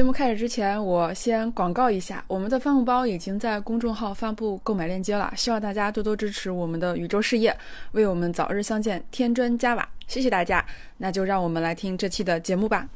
[0.00, 7.54] 节目开始之前，我先广告一下，我们的帆布包已经在公众号发布购买链接了，希望大家多多支持我们的宇宙事业，
[7.92, 9.86] 为我们早日相见添砖加瓦。
[10.08, 10.64] 谢谢大家，
[10.96, 12.88] 那就让我们来听这期的节目吧。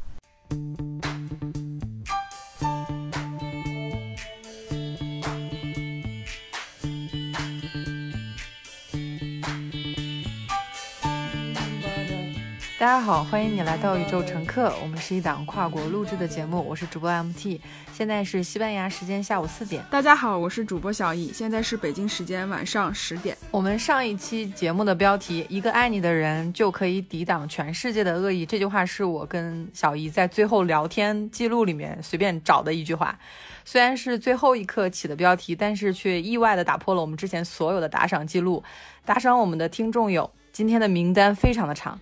[12.84, 14.70] 大家好，欢迎你来到宇宙乘客。
[14.82, 17.58] 我们是一档跨国录制的节目，我是主播 MT。
[17.94, 19.82] 现在是西班牙时间下午四点。
[19.90, 23.34] 大家好，我是主播小易，现在是北京时间晚上十点。
[23.50, 33.18] 我们上一期节目的标题“一个爱你的人就可以抵挡全世界的恶意”，这句话是我跟小易在最后聊天记录里面随便找的一句话。
[33.64, 38.62] 虽然是最后一刻起的标题，但是却意外的打破了我们之前所有的打赏记录。
[39.06, 41.98] 打赏我们的听众有，今天的名单非常的长。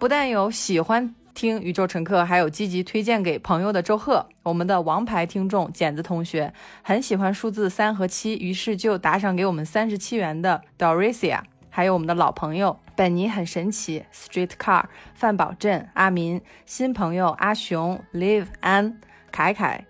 [0.00, 6.50] 不但有喜欢听宇宙乘客，还有积极推荐给朋友的周贺，我们的王牌听众剪子同学
[6.80, 14.84] 很喜欢数字三和七，于是就打赏给我们三十七元的 Dorisia，还有我们的老朋友本尼很神奇 Street Car
[15.14, 18.98] 范宝镇阿民新朋友阿雄 Live 安
[19.30, 19.84] 凯凯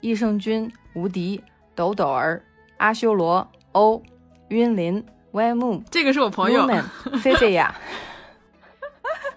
[0.00, 1.42] 益胜君无敌
[1.74, 2.44] 抖抖儿
[2.76, 4.02] 阿修罗欧
[4.48, 6.68] 晕林 Y 木，这个是我朋友
[7.22, 7.74] 菲菲呀。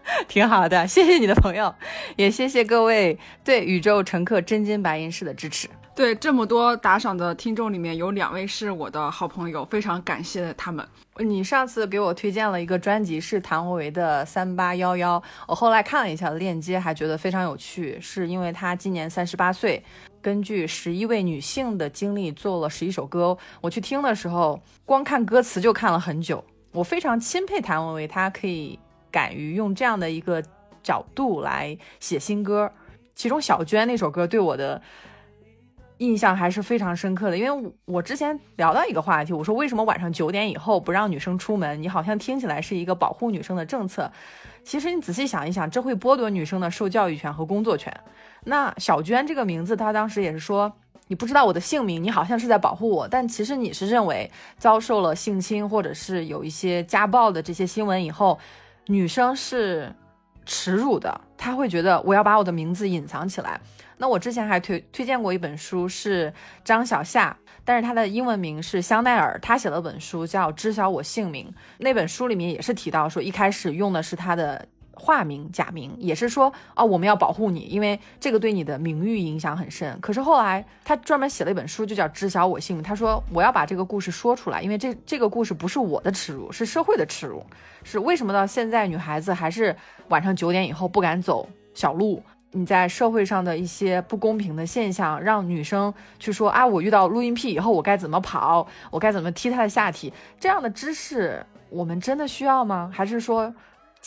[0.28, 1.74] 挺好的，谢谢你的朋友，
[2.16, 5.68] 也谢谢各位对宇宙乘客真金白银式的支持。
[5.96, 10.88] 对这么多打赏的听众里面，有两位是我的好朋友，非常感谢他们。
[11.18, 19.84] 你上次给我推荐了一个专辑，是谭维维的《三八幺幺》，我后来看了一下链接，还觉得非常有趣，是因为他今年三十八岁，
[20.22, 23.36] 根据十一位女性的经历做了十一首歌。
[23.60, 26.46] 我去听的时候，光看歌词就看了很久。
[26.72, 28.78] 我非常钦佩谭维维，她可以。
[29.12, 30.44] 敢于用这样的一个
[30.84, 32.72] 角度来写新歌，
[33.16, 34.82] 其中小娟那首歌对我的
[35.98, 37.38] 印象还是非常深刻的。
[37.38, 41.82] 因为我之前聊到一个话题，我说为什么晚上九点以后不让女生出门？
[41.82, 44.12] 你好像听起来是一个保护女生的政策，
[44.64, 47.92] 其实你仔细想一想，这会剥夺女生的受教育权和工作权。
[48.44, 50.72] 那小娟这个名字，她当时也是说，
[51.08, 58.40] 你不知道我的姓名，你好像是在保护我，但其实你是认为遭受了性侵或者是有一些家暴的这些新闻以后。
[58.88, 59.94] 女生是
[60.46, 63.60] 耻辱的，她会觉得我要把我的名字隐藏起来。
[63.98, 66.34] 那我之前还推推荐过一本书，是
[66.64, 71.48] 张小夏，但是她的英文名是香奈儿，她写了本书叫《知晓我姓名》。
[71.80, 74.68] 那本书里面也是提到说，一开始用的是她的。
[74.98, 79.98] 化名假名也是说啊，我们要保护你，因为这个对你的名誉影响很深。
[80.02, 82.84] 可是后来他专门写了一本书，就叫《知晓我姓名》。
[82.88, 87.46] 他说我要把这个故事说出来，因为这这个故事不是我的耻辱，是社会的耻辱。
[87.84, 89.74] 是为什么到现在女孩子还是
[90.10, 92.22] 晚上九点以后不敢走小路？
[92.52, 100.12] 你在社会上的一些不公平的现象，让女生去说啊，我遇到录音癖以后我该怎么跑，我该怎么踢他的下体？
[100.40, 102.90] 这样的知识我们真的需要吗？
[102.94, 103.54] 还是说？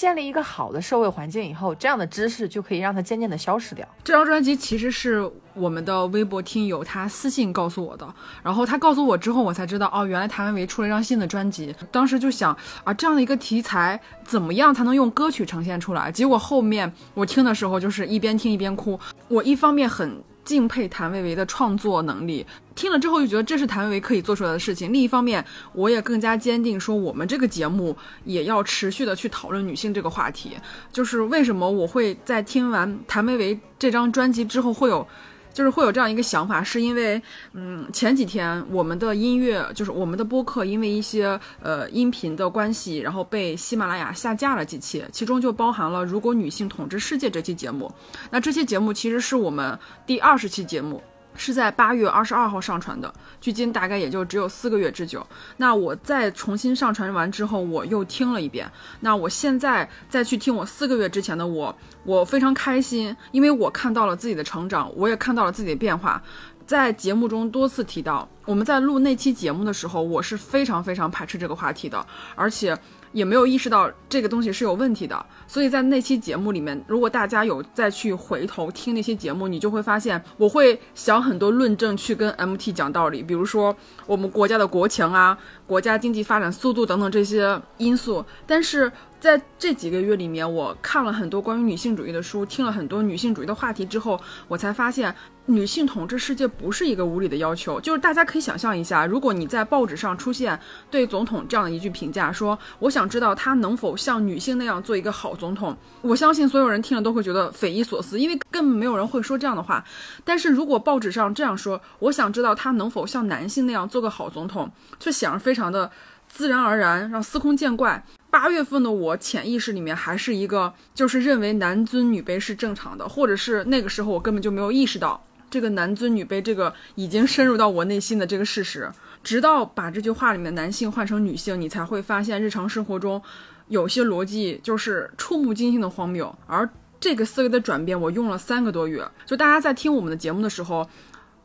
[0.00, 3.87] 建立一个好的社会环境以后，这样的知识就可以让它渐渐的消失掉。
[4.03, 11.77] 这张专辑其实是我们的微博听友他私信告诉我的，然后他告诉我之后，我才知道哦，原来谭维维出了一张新的专辑。
[11.93, 16.11] 当时就想啊，这样的一个题材怎么样才能用歌曲呈现出来？
[16.11, 18.99] 结果后面我听的时候就是一边听一边哭。
[19.28, 20.25] 我一方面很。
[20.44, 24.92] 敬佩谭维维的创作能力，听了之后就觉得这是谭维维可以做出来的事情。
[24.92, 30.52] 另一方面，我也更加坚定说，我们这个节目也要持续的去讨论女性这个话题。
[30.92, 35.06] 就是为什么我会在听完谭维维这张专辑之后会有。
[35.53, 37.21] 就是会有这样一个想法，是因为，
[37.53, 47.93] 嗯，前几天我们的音乐，就是我们的播客，因为一些呃音频的关系，然后被喜马拉雅下架了几期，其中就包含了《如果女性统治世界》这期节目。
[48.31, 51.03] 那这期节目其实是我们第二十期节目。
[51.40, 55.26] 是在八月二十二号上传的，距今大概也就只有四个月之久。
[55.56, 58.70] 那我再重新上传完之后，我又听了一遍。
[59.00, 61.74] 那我现在再去听我四个月之前的我，
[62.04, 66.22] 我非常开心，因为我看到了自己的成长，我也看到了自己的变化。
[66.66, 72.78] 在节目中多次提到，我们在录那期节目的时候，我是非常非常排斥这个话题的，而且。
[73.12, 83.74] 也没有意识到这个东西是有问题的，所以在那期节目里面，如果大家有再去回头听那些节目，你就会发现我会想很多论证去跟 MT 讲道理，比如说
[84.06, 85.36] 我们国家的国情啊、
[85.66, 88.24] 国家经济发展速度等等这些因素。
[88.46, 88.90] 但是
[89.20, 94.19] 在这几个月里面，我看了很多关于女性主义的书，听了很多女性主义的话题之后，
[94.49, 95.14] 我才发现，
[95.44, 97.78] 女性统治世界不是一个无理的要求。
[97.78, 100.58] 就是大家可以想象一下，如果你在报纸上出现
[100.90, 109.84] 对总统这样的一句评价，说我想知道他能否像女性那样做一个好总统，我相信所有人听了都会觉得匪夷所思，因为根本没有人会说这样的话。
[110.25, 115.90] 但是如果报纸上这样说，我想知道他能否像男性那样做个好总统，却显然非常的
[116.26, 118.02] 自然而然，让司空见惯。
[118.31, 128.91] 八月份的我潜意识里面还是一个，就是认为男尊女卑是正常的，或者是那个时候我根本就没有意识到这个男尊女卑这个已经深入到我内心的这个事实。
[129.23, 133.21] 直到把这句话里面男性换成女性，你才会发现日常生活中
[133.69, 136.35] 有些逻辑就是触目惊心的荒谬。
[136.47, 136.67] 而
[136.99, 139.06] 这个思维的转变，我用了三个多月。
[139.27, 140.88] 就大家在听我们的节目的时候。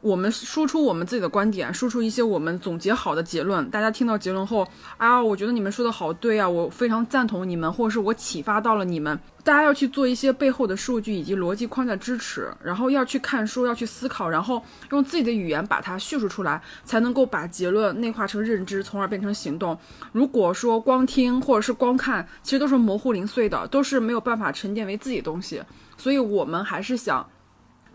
[0.06, 3.68] 我们输出我们自己的观点，输出一些我们总结好的结论。
[3.72, 4.68] 大家听到结论后，
[4.98, 9.20] 啊，我觉得你们说的好对啊，我非常赞同你们，或者是我启发到了你们。
[9.44, 14.62] 大家要去做一些背后的数据以及逻辑框架支持，然后要去看书，要去思考，然后
[14.92, 19.76] 用自己的语言把它叙述出来，才能够把结论内化成认知，从而变成行动。
[20.12, 25.64] 如果说光听或者是光看，其实都是模糊零碎的，都是没有办法沉淀为自己的东西。
[25.98, 27.28] 所以我们还是想。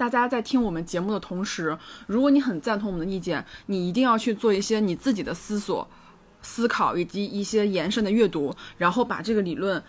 [0.00, 1.76] 大家在听我们节目的同时，
[2.06, 5.86] 如果你很赞同我们的意见，你一定要去做一些你自己的思索、
[6.40, 9.82] 思考以及一些延伸的阅读，然后把这个理论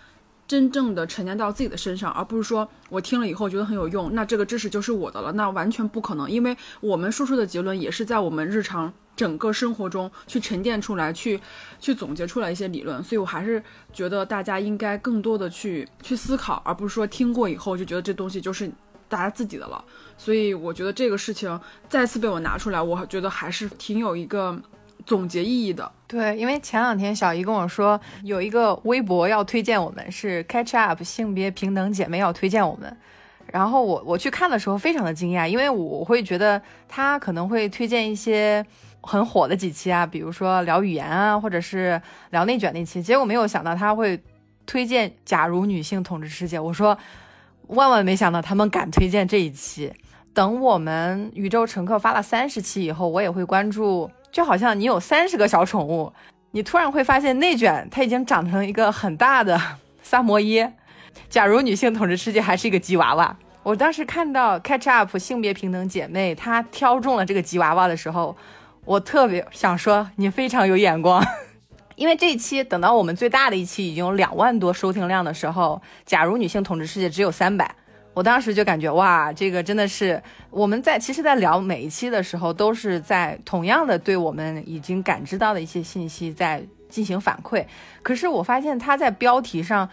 [0.46, 11.40] 真正的沉淀到自己的身上，而不是说我听了以后觉得很有用，那这个知识就是我的了，那完全不可能，因为我们输出的结论也是在我们日常整个生活中去沉淀出来、去
[11.80, 18.70] 去总结出来一些理论，所以我还是觉得大家应该更多的去去思考，而不是说听过以后就觉得这东西就是。
[19.12, 19.84] 大家自己的了，
[20.16, 24.58] 所以我觉得这个事情再次被我拿出来，我觉得还是挺有一个
[25.04, 25.92] 总结意义的。
[26.06, 32.96] 对，因为前两天小姨跟我说有一个微博要推荐我们，是 Catch Up 性别平等姐妹要推荐我们，
[33.48, 38.64] 然后我我去看的时候非常的惊讶，因为我会觉得她可能会推荐一些
[39.02, 42.00] 很火的几期啊，比如说聊语言啊，或者是
[42.30, 44.18] 聊内卷那期，结果没有想到她会
[44.64, 46.96] 推荐《假如女性统治世界》，我说。
[47.72, 49.92] 万万没想到他们敢推荐这一期。
[50.34, 54.10] 等我们宇宙乘客发了三十期以后，我也会关注。
[54.30, 56.10] 就好像你有三十个小宠物，
[56.52, 59.60] 你突然会发现内卷它已经长成一个很大的
[60.02, 60.72] 萨摩耶。
[61.28, 68.34] 假如女性统治世界还是一个吉娃娃，我当时看到 Catch Up 性别平等姐妹她挑中了这个吉娃娃的时候，
[68.86, 71.22] 我特别想说你非常有眼光。
[72.02, 77.72] 因为这一期等到我们最大的一期已经有两万多收听量的时候，假如女性统治世界只有三百，
[78.12, 80.20] 我当时就感觉哇，这个真的是
[80.50, 87.64] 我们在其实，在聊每一期的时候，都是在同样的对我们已经感知到的一些信息在进行反馈。
[88.02, 89.88] 可是我发现他在标题上，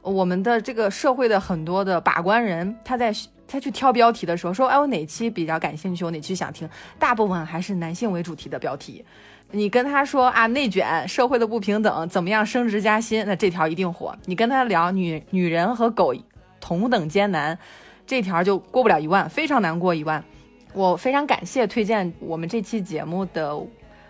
[0.00, 3.12] 我们的这个社会的很多的把关人，他在
[3.46, 6.66] 他去挑标题的时候说，哎，我哪期比较感兴趣，我哪期想听，
[6.98, 9.04] 大部分还是男性为主题的标题。
[9.52, 13.24] 你跟他说啊，内卷、社会的不平等，怎么样升职加薪？
[13.26, 14.16] 那这条一定火。
[14.26, 16.14] 你跟他聊女女人和狗
[16.60, 17.58] 同等艰难，
[18.06, 20.22] 这条就过不了一万，非常难过一万。
[20.72, 23.58] 我非常感谢推荐我们这期节目的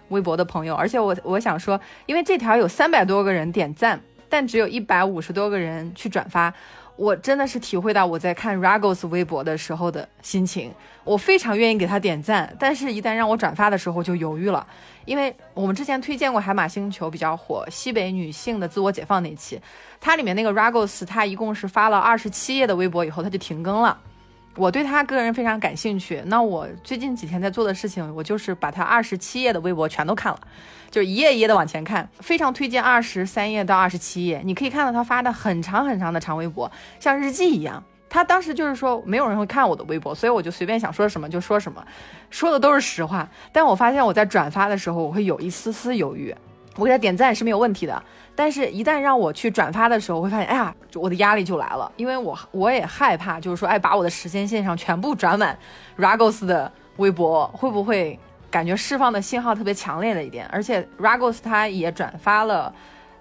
[0.09, 3.99] 微博的朋友，而且我我想说，因为这条有三百多个人点赞，
[4.29, 6.53] 但只有一百五十多个人去转发。
[7.01, 10.71] 我真的是体会到我在看 Ragos 微博的时候的心情，
[11.03, 14.67] 我非常愿意给他点赞，但是一旦让我转发的时候就犹豫了，
[15.07, 19.59] 因为我们之前推荐过海马星球比较火西北女性的自我解放那期，
[19.99, 23.99] 它里面那个 Ragos 他一共是发了二十七页的微博以后他就停更了，
[24.57, 30.41] 我对他个人非常感兴趣，那我最近几天在做的事情，我就是把他二十七页的微博全都看了。
[30.91, 37.83] 就一页一页的往前看，非常推荐二十三页到二十七页，你可以看到他发的很长很长的长微博，像日记一样。
[38.09, 41.81] 他当时就是说没有人会看我的微博，所以我就随便想说什么就说什么，
[42.29, 43.29] 说的都是实话。
[43.53, 46.35] 但我发现我在转发的时候，我会有一丝丝犹豫。
[46.77, 48.03] 我给他点赞是没有问题的，
[48.41, 55.59] 但是一旦让我去转发的时候，我会发现，哎呀，我的压力就来了，因为我我也害怕，就是说，哎，把我的时间线上全部转满
[55.99, 58.19] Ragos 的微博，会不会？
[58.51, 62.75] 感觉释放的信号特别强烈的一点，而且 Ragos 他也转发了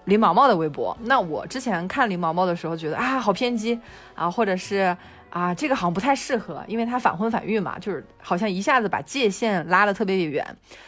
[0.05, 0.97] 林毛毛的微博。
[1.01, 3.79] 那我之前看林毛毛的时候，觉得啊好偏激
[4.15, 4.97] 啊，或者是
[5.29, 10.43] 啊这个好像不太适合，因为他反婚反育嘛，就是好像一下子把界限拉得特别远。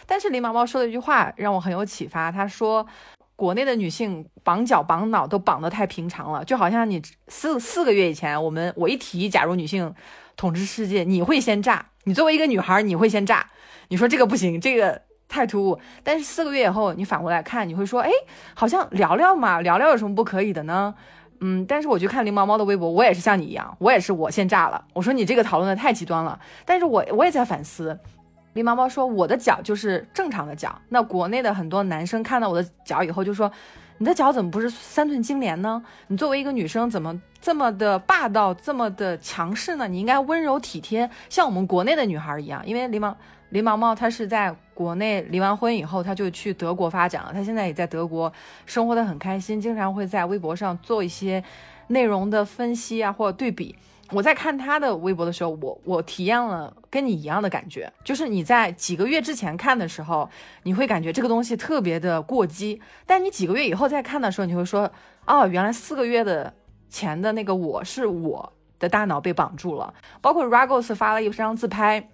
[0.08, 2.84] 但是林毛毛说的一句话让我很有启发，他说
[3.42, 9.92] 国内的女性绑脚绑脑都绑得太平常了，就好像你四四个月以前我们我一提假如女性
[10.38, 13.48] 统治世界，你会先炸，你作为一个女孩你会先炸。
[13.88, 15.80] 你说这个不行，这个太突兀。
[16.04, 18.12] 但是四个月以后，你反过来看，你会说，哎，
[18.54, 20.94] 好像聊聊嘛，聊聊有什么不可以的呢？
[21.40, 24.86] 嗯，但是我去看林毛毛的微博，我也是像你一样，我也是我先炸了。
[24.94, 28.00] 我说你这个讨论的太极端了，但是我我也在反思。
[28.54, 33.50] 狸毛猫说我的脚就是正常的脚，那国内的很多男生看到我的脚以后就说，
[33.98, 35.82] 你的脚怎么不是三寸金莲呢？
[36.08, 39.88] 你作为一个女生怎么这么的霸道，这么的强势呢？
[39.88, 42.62] 你应该温柔体贴，像我们国内的女孩一样。
[42.66, 43.16] 因为狸毛
[43.54, 48.32] 狸毛猫她是在国内离完婚以后，她就去德国发展了，她现在也在德国
[48.66, 51.42] 生活的很开心，经常会在微博上做一些
[51.88, 53.76] 内容的分析啊或者对比。
[54.12, 60.30] 我在看他的微博的时候，我我体验了跟你一样的感觉，就是你在几个月之前看的时候，
[60.64, 64.92] 你会感觉这个东西特别的过激，但你几个月以后再看的时候，你会说，
[65.26, 66.54] 哦，原来四个月的
[66.90, 69.94] 前的那个我是我的大脑被绑住了。
[70.20, 72.10] 包括 Ragos 发了一张自拍，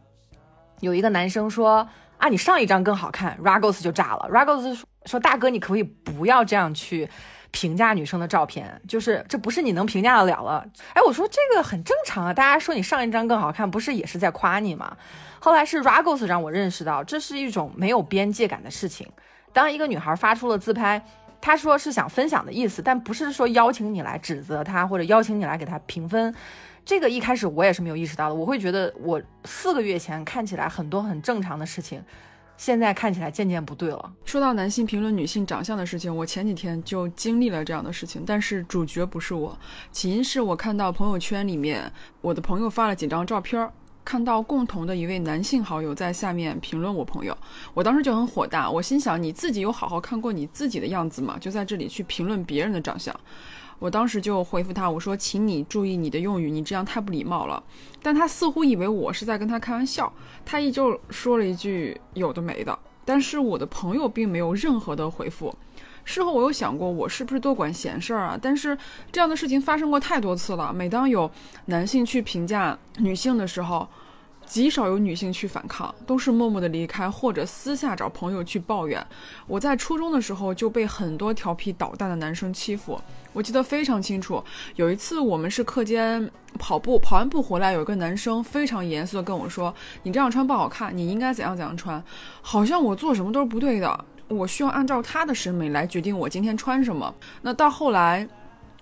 [0.82, 1.88] 有一个男生说，
[2.18, 4.30] 啊，你上一张更好看，Ragos 就炸了。
[4.32, 7.10] Ragos 说，大哥，你可不可以不要这样去。
[7.52, 10.66] 评价女生的照片，就是这不是你能评价得了了。
[10.94, 14.96] 哎，我说这个很正常啊，大家说你上一张更好看，不是也是在夸你吗？
[15.40, 19.08] 后来是 Ragos 让我认识到，这是一种没有边界感的事情。
[19.54, 21.02] 当一个女孩发出了自拍，
[21.40, 26.34] 她说是想分享的意思，但不是说邀请你来指责她或者邀请你来给她评分。
[26.86, 32.04] 这个一开始我也是没有意识到的，我会觉得我四个月前看起来很多很正常的事情。
[32.58, 34.14] 现在看起来渐渐不对了。
[34.26, 39.58] 说到男性评论女性长相的事情，我前几天就经历了这样的事情，但是主角不是我，
[39.92, 43.70] 起因是我看到朋友圈里面我的朋友发了几张照片，
[44.04, 47.38] 看到共同的一位男性好友在下面评论我朋友，
[47.74, 51.38] 我当时就很火大，我心想你自己有好好看过你自己的样子吗？
[51.40, 53.14] 就在这里去评论别人的长相。
[53.80, 57.64] 我当时就回复他，我说：“请你注意你的用语，你这样太不礼貌了。”
[58.02, 60.12] 但他似乎以为我是在跟他开玩笑，
[60.46, 62.78] 他依旧说了一句有的没的。
[63.06, 65.56] 但是我的朋友并没有任何的回复。
[66.04, 68.40] 事后我有想过，我是不是多管闲事儿啊？
[68.42, 68.78] 但是
[69.12, 70.74] 这样的事情发生过太多次了。
[70.74, 71.30] 每当有
[71.66, 73.88] 男性去评价女性的时候，
[74.48, 79.06] 极少有女性去反抗，都是默默的离开，或者私下找朋友去抱怨。
[79.46, 83.00] 我在初中的时候就被很多调皮捣蛋的男生欺负，
[83.34, 84.42] 我记得非常清楚。
[84.78, 89.74] 有一次我们是课间跑步，跑完步回来，有一个男生非常严肃的跟我说
[90.04, 92.02] ：“你这样穿不好看，你应该怎样怎样穿。”
[92.42, 97.14] 好像我做什么都是不对的，我需要按照他的审美来决定我今天穿什么。
[97.42, 98.28] 那到后来。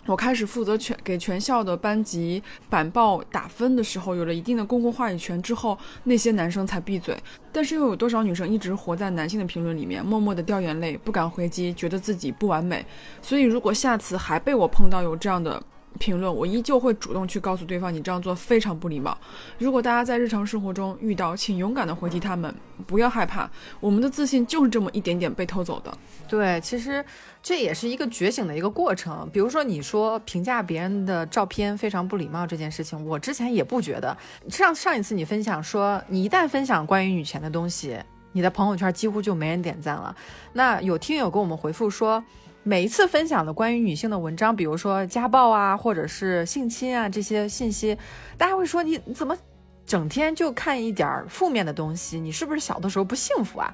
[0.05, 7.17] 我开始负责全给全校的班级板报打分的时候，有了一定的公共话语权之后，那些男生才闭嘴。
[7.51, 12.85] 但是又有多少女生一直活在男性的评论里面，默默的掉眼泪，不敢回击，觉得自己不完美。
[13.21, 15.61] 所以如果下次还被我碰到有这样的，
[15.99, 19.17] 评论，我依旧会主动去告诉对方，你这样做非常不礼貌。
[19.57, 22.53] 如果大家在日常生活中遇到，请勇敢的回击他们，
[22.85, 23.49] 不要害怕，
[23.79, 25.97] 我们的自信就是这么一点点被偷走的。
[26.27, 27.03] 对，其实
[27.41, 29.29] 这也是一个觉醒的一个过程。
[29.31, 34.15] 比如说，你说评价别人的照片非常不礼貌这件事情，我之前也不觉得。
[34.49, 37.97] 上上一次你分享说，你一旦分享关于女权的东西，
[38.33, 40.15] 你的朋友圈几乎就没人点赞了。
[40.53, 42.23] 那有听友给我们回复说。
[42.67, 47.95] 每一次分享的关于女性的文章，比如说家暴啊，或者是性侵啊这些信息，
[48.39, 49.37] 大家会说你你怎么
[49.85, 52.19] 整天就看一点负面的东西？
[52.19, 53.71] 你是不是小的时候不幸福啊？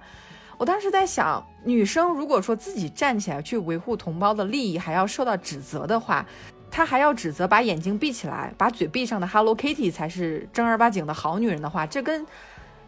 [0.57, 6.25] 我当时在想，女生如果说自己站起来去维护同胞的利益，还要受到指责的话，
[6.69, 12.27] 她还要指责把眼睛闭起来、把嘴闭上的 Hello Kitty 才是正儿八经的好女人的话，这跟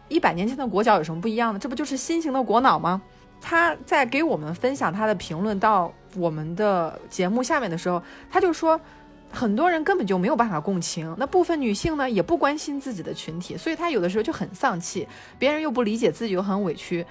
[0.08, 1.58] 一百年前的裹脚有什么不一样呢？
[1.58, 3.00] 这不就是新型的裹脑吗？
[3.46, 8.80] 他在给我们分享他的评论到我们的节目下面的时候，他就说，
[9.30, 15.06] 很多人根本就没有办法共情，那部分女性呢也不关心自己的群体，所以他有的时候就很丧气，
[15.38, 17.04] 别人又不理解自己又很委屈，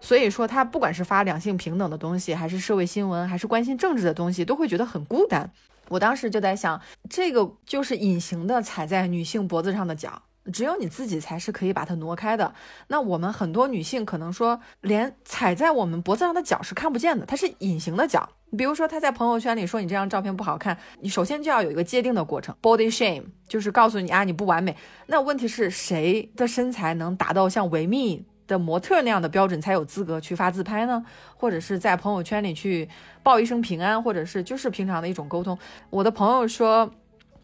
[0.00, 5.48] 所以说他不管是发两性平等的东西，还是社会新闻，还是关心政治的东西，都会觉得很孤单。
[5.88, 10.20] 我当时就在想，这个就是隐形的踩在女性脖子上的脚。
[10.52, 12.54] 只有你自己才是可以把它挪开的。
[12.88, 18.28] 那我们很多女性可能说，连踩在我们脖子上的脚是看不见的，它是隐形的脚。
[18.56, 24.76] 比如说，她在朋友圈里说你这张照片不好看，你首先就要有一个界定的过程，body shame，就是告诉你啊你不完美。
[25.06, 31.04] 那问题是谁的身材能达到像维密的模特那样的标准才有资格去发自拍呢？
[31.36, 32.88] 或者是在朋友圈里去
[33.22, 35.58] 报一声平安，或者是就是平常的一种沟通。
[35.90, 36.90] 我的朋友说。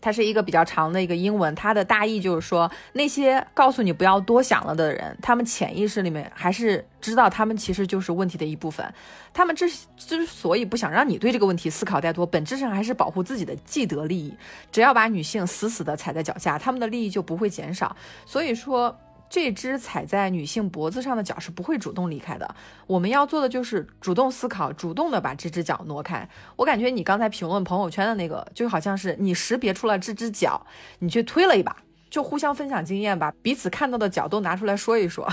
[0.03, 8.85] 它是一个比较长的一个英文，它的大意就是说，那些告诉你不要多想了的人，他们潜意识里面还是知道他们其实就是问题的一部分。
[9.33, 14.35] 他们之之所以不想让你对这个问题思考太多，本质上还是保护自己的既得利益。
[14.71, 17.97] 只要把女性死死的踩在脚下，他们的利益就不会减少。
[18.27, 18.99] 所以说。
[19.33, 22.55] 这只踩在女性脖子上的脚是不会主动离开的。
[22.87, 26.29] 我们要做的就是主动思考，主动的把这只脚挪开。
[26.55, 30.67] 我感觉你刚才评论朋友圈的那个，就好像是你识别出了这只脚，
[30.99, 31.75] 你去推了一把，
[32.11, 35.27] 就互相分享经验吧，彼此看到的脚都拿出来说一说。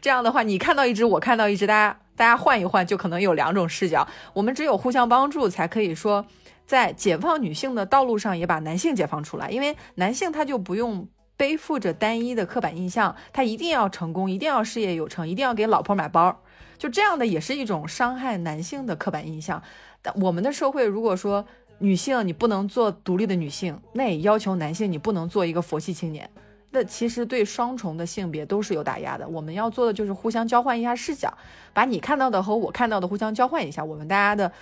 [0.00, 4.04] 这样的话，你看到一只，我看到一只，大家大家换一换，就可能有两种视角。
[4.32, 6.26] 我们只有互相帮助，才可以说
[6.66, 9.48] 在解放女性的道路上，也把男性解放出来。
[9.48, 11.06] 因为男性他就不用。
[11.36, 16.40] 背负着单一的刻板印象，他一定要成功，一定要事业有成，一定要给老婆买包，
[16.78, 19.62] 就这样的也是一种伤害男性的刻板印象。
[20.00, 21.44] 但我们的社会如果说
[21.78, 26.30] 女性你不能做独立的女性，那也要求男性你不能做一个佛系青年，
[26.70, 29.26] 那其实对双重的性别都是有打压的。
[29.26, 31.36] 我们要做的就是互相交换一下视角，
[31.72, 34.52] 把你看到的和我看到的互相交换一下，我们大家的。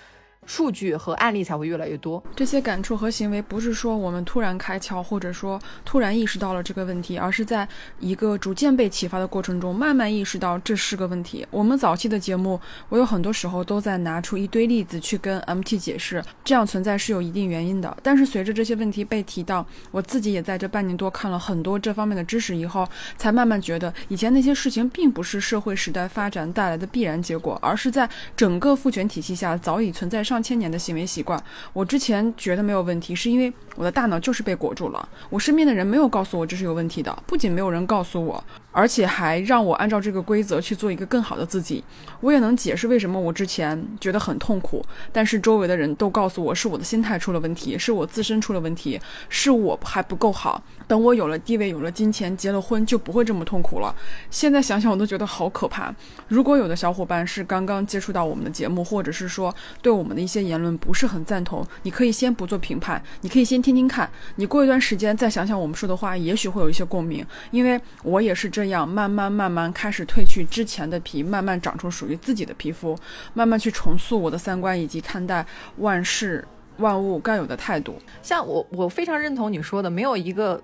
[0.45, 2.23] 数据和案例才会越来越多。
[2.35, 7.67] 这些感触和行为不是说我们突然开窍，或者说突然意识到了这个问题，而是在
[7.99, 11.47] 一个逐渐被启发的过程中，慢慢意识到这是个问题。
[11.49, 12.59] 我们早期的节目，
[12.89, 17.95] 我有很多时候都在拿出一堆例子去跟 MT 解释，这样存在是有一定原因的。
[18.03, 22.85] 但是随着这些问题被提到，我自己也在这半年多看了很多这方面的知识以后，
[23.17, 30.32] 才慢慢觉得以前那些事情并不是社会时代发展带来的必然结果，而是在整个父权体系下早已存在上。
[30.33, 31.41] 上千年的行为习惯，
[31.73, 35.07] 我之前觉得没有问题，是因为我的大脑就是被裹住了。
[35.29, 41.81] 我身边的人没有告诉我这是有问题的，不仅没有人告诉我，而且还让我按照这个规则去做一个更好的自己。
[42.19, 48.99] 我也能解释为什么我之前觉得很痛苦，但是周围的人都告诉我是我的心态出了问题，是我自身出了问题，
[49.29, 50.61] 是我还不够好。
[50.87, 53.95] 等我有了地位，有了金钱，结了婚，就不会这么痛苦了。
[54.29, 55.93] 现在想想，我都觉得好可怕。
[56.27, 64.09] 如果有的小伙伴是刚刚接触到我们的节目，或者是说对我们的一些言论不是很赞同，你可以先不做评判，你可以先听听看。
[64.35, 67.25] 你过一段时间再想想我们说的话，也许会有一些共鸣。
[67.51, 72.97] 因为我也是这样，慢慢慢慢开始褪去之前的皮，慢慢长出属于自己的皮肤，
[73.33, 75.45] 慢慢去重塑我的三观以及看待
[75.77, 76.47] 万事。
[76.77, 80.59] 万物该有的态度，像我，我非常认同你说的，没有一个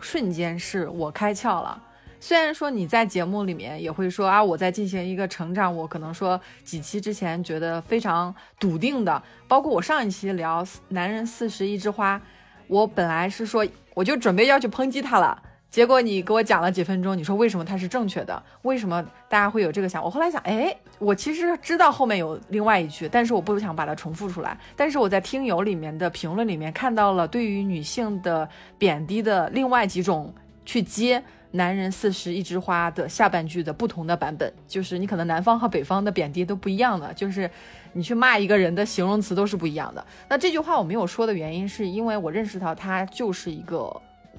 [0.00, 1.78] 瞬间是我开窍了。
[2.18, 12.18] 虽然说你在节目里面也会说啊，我在进行一个成长，我可能说几期之前觉得非常笃定的，包括我上一期聊男人四十一枝花，
[12.66, 15.42] 我本来是说我就准备要去抨击他了。
[15.70, 18.42] 结果你给我讲了几分钟，你说为什么它是正确的？
[18.62, 20.02] 为什么大家会有这个想？
[20.02, 24.58] 我后来想，哎，我其实知道后面有另外一句，但是我不想把它重复出来。
[24.74, 37.48] 但是我在听友里面的评论里面看到了对于女性的贬低的另外几种去接“男人四十一枝花”的下半句的不同的版本，就是你可能南方和北方的贬低都不一样的，就是
[37.92, 40.04] 你去骂一个人的形容词都是不一样的。
[40.28, 43.88] 那这句话我没有说的原因，是因为我认识到它就是一个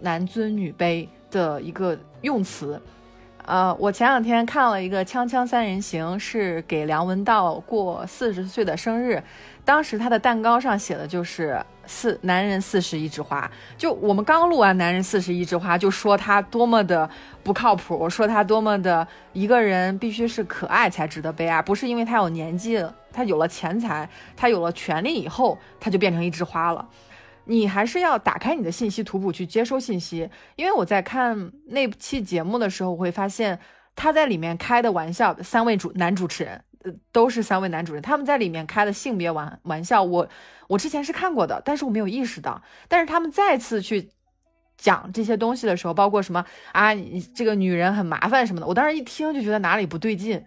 [0.02, 1.08] 男尊女卑。
[1.32, 2.80] 的一个用词，
[3.46, 9.22] 呃，我前两天看了一个《锵锵三人行》，是给梁文道过四十岁的生日，
[9.66, 13.50] 当时他的蛋糕上写的就是“四男人四十一枝花”。
[13.78, 17.10] 就我们刚录完《男人四十一枝花》，就说他多么的
[17.42, 26.88] 不靠谱，说他多么的一个人必须是可爱才值得被爱，不是因为他有年纪，他有了钱财，他有了权利以后，他就变成一枝花了。
[27.46, 33.60] 你还是要打开你的信息图谱去接收信息，因为我在看那期节目的时候，我会发现
[33.96, 40.28] 他在里面开的玩笑，三位主男主持人，呃，都是三位男主人，他们在里面开的性别玩玩笑，我
[40.68, 44.10] 我之前是看过的，但是我没有意识到，但是他们再次去
[44.78, 46.92] 讲这些东西的时候，包括什么啊，
[47.34, 50.42] 这个女人很麻烦什么的，我当时一听就觉得哪里不对劲，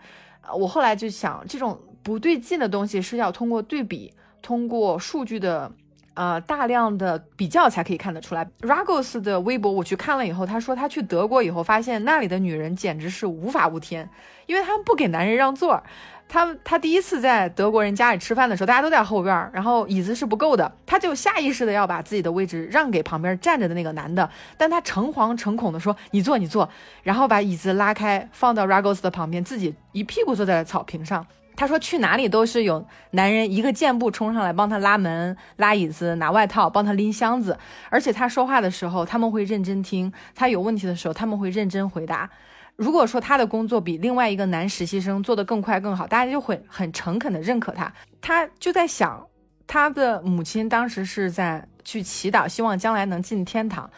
[0.57, 5.73] 我后来就想，这种不对劲的东西是要通过对比，通过数据的。
[6.15, 8.49] 呃，大量的比较才可以看得出来。
[8.61, 14.09] Ragos 的微博我去看了以后，他说他去德国以后发现那里的女人简直是无法无天，
[14.47, 15.83] 因为他们不给男人让座。
[16.27, 26.69] 他他第一次在德国人家里吃饭的时候，大家都在后边，然后椅子是不够的，他就下意识的要把自己的位置让给旁边站着的那个男的，但他诚惶诚恐的说：“你坐，你坐。”
[27.05, 31.27] 然后把椅子拉开放到 Ragos 的旁边，自己一屁股坐在了草坪上。
[31.57, 37.57] 他说去哪里都是有男人一个箭步冲上来帮他拉门、拉椅子、拿外套、帮他拎箱子，
[37.91, 42.29] 而且他说话的时候他们会认真听，他有问题的时候他们会认真回答。
[42.77, 47.93] 如果说他的工作比另外一个男实习生做得更快更好，大家就会很诚恳的认可他。
[48.21, 49.25] 他就在想，
[49.67, 53.89] 他的母亲当时是在去祈祷，希望将来能进天堂。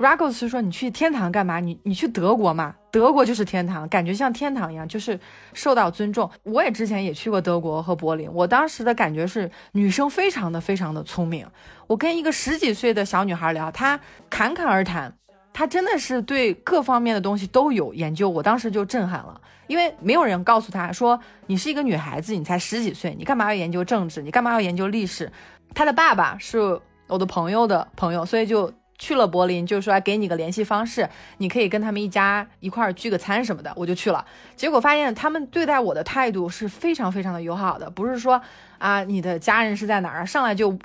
[0.00, 1.60] Ragos 是说：“你去天堂干嘛？
[1.60, 2.74] 你你去德国嘛？
[2.90, 5.20] 德国就是天堂，感觉像天堂一样，就是
[5.52, 6.28] 受到尊重。
[6.42, 11.46] 我也之前也去过德国和柏林，我当时的感觉是女生非常的非常的聪明。
[11.86, 15.14] 我跟一个十几岁的小女孩聊，她侃侃而谈，
[15.52, 24.22] 她真的是对各方面的东西都有研究，我当时就震撼了，因为没有人告诉她说你是一个女孩子，你才十几岁，你干嘛要研究政治？
[24.22, 25.30] 你干嘛要研究历史？
[25.74, 31.08] 她的爸爸是我的朋友的朋友，所以就去了柏林，就是说给你个联系方式，
[31.38, 34.24] 你可以跟他们一家一块儿聚个餐什么的，我就去了。
[34.54, 38.40] 结果发现他们对待我的态度是非常非常的友好的，不是说
[38.78, 40.78] 啊你的家人是在哪儿啊，上来就。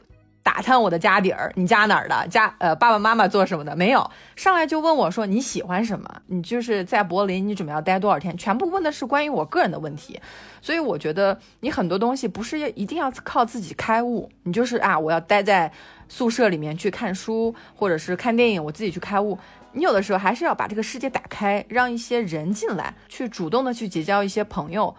[0.46, 2.28] 打探我的家底儿，你家哪儿的？
[2.28, 3.76] 家呃爸爸妈妈做什么的？
[3.76, 6.08] 没有，上来就问我说你喜欢什么？
[6.28, 8.38] 你就是在柏林，你准备要待多少天？
[8.38, 10.22] 全部问的是关于我个人的问题。
[10.62, 15.72] 所以我觉得你很多东西不是一定要靠自己开悟，你就是啊我要待在
[16.08, 19.38] 宿舍里面去看书或者是看电影，我自己去开悟。
[19.74, 24.96] 你有的时候还是要把这个世界打开，让一些人进来，去主动的去结交一些朋友。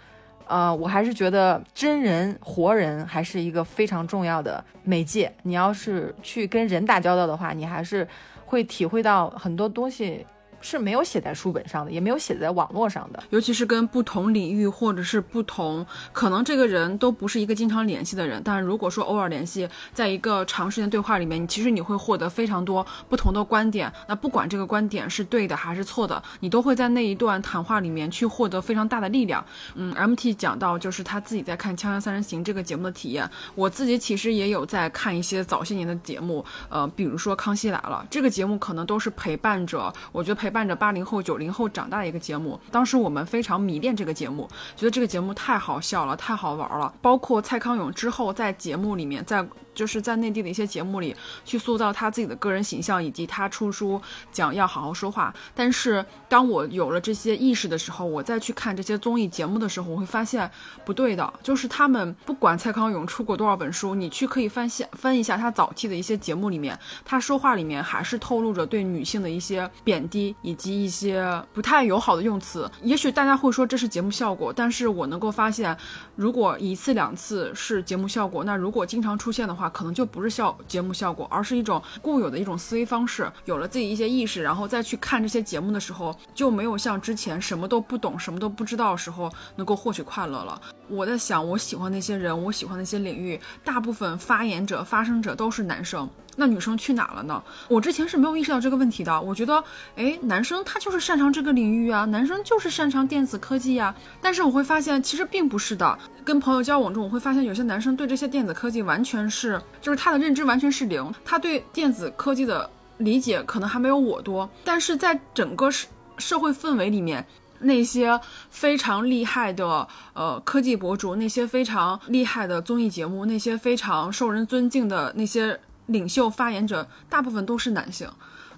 [0.47, 5.33] 呃，我还是觉得真人活人还是一个非常重要的媒介。
[5.43, 8.07] 你要是去跟人打交道的话，你还是
[8.45, 10.25] 会体会到很多东西。
[10.67, 13.23] 是没有写在书本上的，也没有写在网络上的。
[13.31, 23.93] 尤其是跟不同领域或者是不同，可能这个人都不是一个经常联系的人，但如果说偶尔联系，在一个长时间对话里面，你其实你会获得非常多不同的观点。
[24.09, 29.45] 那不管这个观点是对的还是错的，你都会在那一段谈话里面去获得非常大的力量。
[29.77, 40.51] 嗯，MT 讲到就是他自己在看《锵锵三人行》这个节目的体验，我自己其实也有在看一些早些年的节目，呃，比如说《康熙来了》这个节目，可能都是陪伴着，我觉得陪。
[40.51, 46.95] 伴伴着八零后、九零后长大的一个节目，当时我们非常迷恋这个节目，觉得这个节目太好笑了，太好玩了。
[47.03, 49.47] 包括蔡康永之后在节目里面，在。
[49.77, 54.01] 就是在内地的一些节目里去塑造他自己的个人形象，以及他出书
[54.33, 55.33] 讲要好好说话。
[55.55, 60.51] 但是当我有了这些意识的时候，我再去看这些综艺节目的时候，我会发现
[60.85, 61.33] 不对的。
[61.43, 72.71] 就是他们不管蔡康永出过多少本书，你去可以翻下翻一下他早期的一些节目里面，他说话里面还是透露着对女性的一些贬低，以及一些不太友好的用词。
[72.83, 75.77] 也许大家会说这是节目效果，但是我能够发现，
[76.15, 83.31] 如果一次两次是节目效果，那如果经常出现的话，可能就不是效节目效果，而是一种固有的一种思维方式。
[83.45, 90.61] 有了自己一些意识，然后再去看这些节目的时候，就没有像之前什么都不懂、什么都不知道的时候能够获取快乐了。
[90.89, 96.09] 我在想，我喜欢那些人，我喜欢那些领域，大部分发言者、发声者都是男生。
[96.39, 97.43] 那女生去哪了呢？
[97.67, 99.19] 我之前是没有意识到这个问题的。
[99.21, 99.65] 我觉得，
[99.97, 103.95] 哎，男生他就是擅长这个领域啊，男生就是擅长电子科技呀。
[104.21, 105.99] 但是我会发现，其实并不是的。
[106.25, 112.69] 跟朋友交往中，我会发现有些男生对这些电子科技完全是，就是他的认知完全是零，他对电子科技的
[112.99, 114.49] 理解可能还没有我多。
[114.63, 117.27] 但是在整个社社会氛围里面，
[117.61, 118.21] 那些
[118.51, 125.59] 非常厉害的呃科技博主，那些非常厉害的综艺节目，那些非常受人尊敬的那些。
[125.87, 128.09] 领袖发言者大部分都是男性，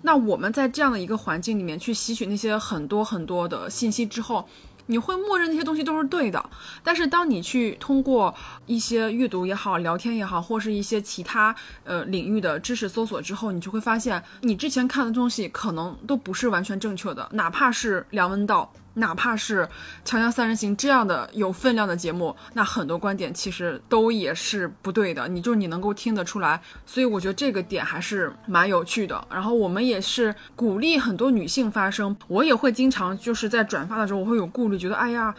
[0.02, 4.48] 那我们在这样的一个环境里面去吸取那些很多很多的信息之后，
[4.86, 6.50] 你会默认那些东西都是对的。
[6.82, 8.34] 但是当你去通过
[8.66, 18.72] 一些阅读也好、聊天也好，或是一些其他呃领域的知识搜索之后，你就会发现，你之前看的东西可能都不是完全正确的，哪怕是梁文道。
[18.98, 19.62] 哪怕是
[20.04, 25.26] 《锵锵三人行》这样的有分量的节目，那很多观点其实都也是不对的。
[25.28, 29.26] 你就你能够听得出来，所以我觉得这个点还是蛮有趣的。
[29.30, 35.34] 然后我们也是鼓励很多女性发声，我也会经常就是在转发的时候，我会有顾虑，觉得哎呀，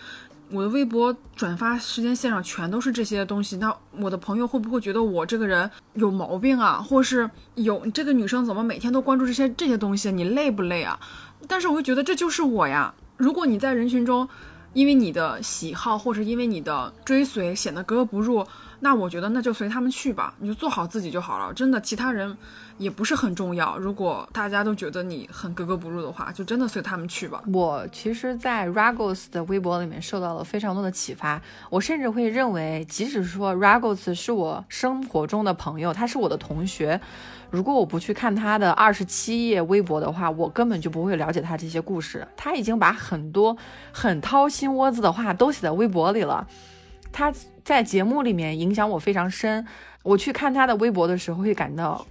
[0.51, 6.77] 我的微博转发时间线上全都是这些东西，那我的朋友会不会觉得我这个人有毛病啊？
[6.77, 10.11] 或是有这个女生怎么每天都关注这些这些东西？
[10.11, 10.99] 你累不累啊？
[11.47, 12.93] 但是我会觉得这就是我呀。
[13.19, 14.27] 如果你在人群中，
[14.71, 18.47] 因为你的喜好或者因为你的追随显得格格不入，
[18.79, 21.53] 那我觉得那就随他们去吧，你就做好自己就好了。
[21.53, 22.37] 真的，其他人
[22.77, 23.77] 也不是很重要。
[23.77, 27.43] 如果大家都觉得你很格格不入的话，就真的随他们去吧。
[27.51, 31.41] 我其实，在 Ragos 的微博里面受到了非常多的启发。
[31.69, 37.01] 我甚至会认为，即使说 Ragos 是我生活中的朋友，他是我的同学。
[37.51, 42.27] 如果我不去看他的二十七页微博的话，我根本就不会了解他这些故事。
[42.37, 43.57] 他已经把很多
[43.91, 46.47] 很掏心窝子的话都写在微博里了。
[47.11, 47.33] 他
[47.63, 49.65] 在节目里面影响我非常深。
[50.03, 52.05] 我去看他的微博的时候，会感到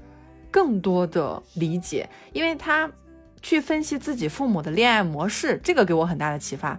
[0.51, 2.90] 更多的理解，因为他
[3.40, 6.79] 去分析自己父母的恋爱模式，这个给我很大的启发。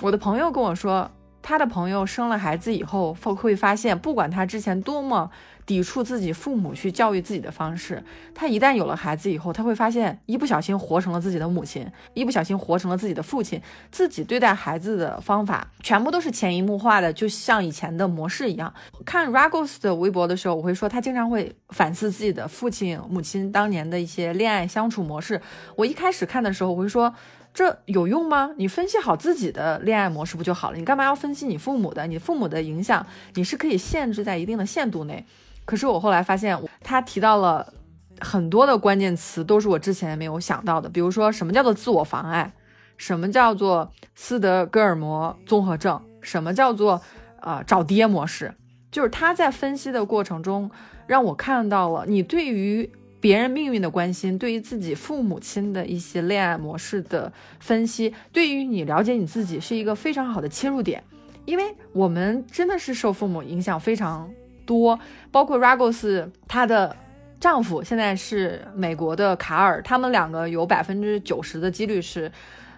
[0.00, 1.10] 我的朋友跟我说，
[1.42, 5.30] 他的朋友生了孩子以后，会会发现，不管他之前多么
[5.66, 8.02] 抵触自己父母去教育自己的方式，
[8.34, 18.72] 他一旦有了孩子以后，他会发现一不小心活成了自己的母亲，一不小心活成了自己的父亲，自己对待孩子的方法全部都是潜移默化的，就像以前的模式一样。
[19.04, 25.40] 看 Ragos 的微博的时候，我会说他经常会反思自己的父亲、母亲当年的一些恋爱相处模式。
[25.76, 27.14] 我一开始看的时候，我会说。
[27.52, 28.52] 这有用吗？
[28.58, 30.76] 你分析好自己的恋爱模式不就好了？
[30.78, 32.06] 你干嘛要分析你父母的？
[32.06, 35.26] 你父母的影响你是可以限制在一定的限度内。
[35.70, 37.72] 可是我后来发现，他提到了
[38.18, 40.88] 很多的关键词，都是我之前没有想到的。
[40.88, 42.52] 比如说，什么叫做自我妨碍？
[42.96, 46.02] 什么叫做斯德哥尔摩综合症？
[46.20, 47.00] 什么叫做
[47.40, 48.52] 呃找爹模式？
[48.90, 50.68] 就是他在分析的过程中，
[51.06, 52.90] 让我看到了你对于。
[53.22, 61.04] 别人命运的关心，对于自己父母亲的一些恋爱模式的分析，对于你了解你自己是一个非常好的切入点。
[61.44, 64.30] 因为我们真的是受父母影响非常
[64.70, 64.98] 多，
[65.32, 66.94] 包括 Ragos 她的
[67.40, 72.30] 丈夫现在是美国的卡尔，他们两个有百分之九十的几率是，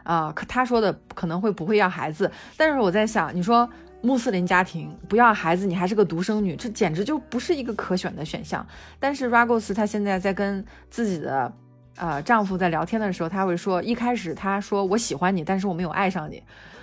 [0.05, 3.69] 啊，他说的可能会不会要孩子，但是我在想，你说。
[4.05, 8.67] 穆斯林家庭不要孩子，你还是个独生女，这简直就不是一个可选的选项。
[8.99, 11.53] 但是 Ragos 她现在在跟自己的
[11.95, 16.43] 呃丈夫在聊天的时候，他会说，一开始他说我喜欢你，但是我没有爱上你。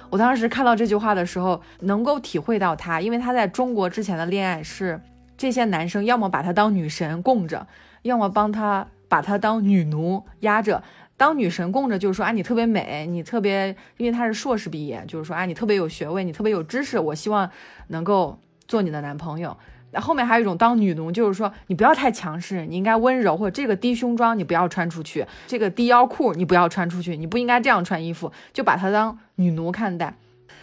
[0.09, 4.99] 我当时看到这句话的时候，能够体会到他，因为他在中国之前的恋爱是
[5.37, 7.67] 这些男生要么把他当女神供着，
[8.01, 10.83] 要么帮他把他当女奴压着。
[11.15, 17.49] 当女神供着，就是说啊，你特别美，你特别，因为他是硕士毕业，就是说啊，你特别有学位，你特别有知识，我希望
[17.89, 19.57] 能够做你的男朋友。
[19.91, 30.13] 那后面还有一种当女奴，就是说你不要太强势，你应该温柔，或者这个低胸装你不要穿出去，这个低腰裤你不要穿出去，你不应该这样穿衣服，就把她当女奴看待。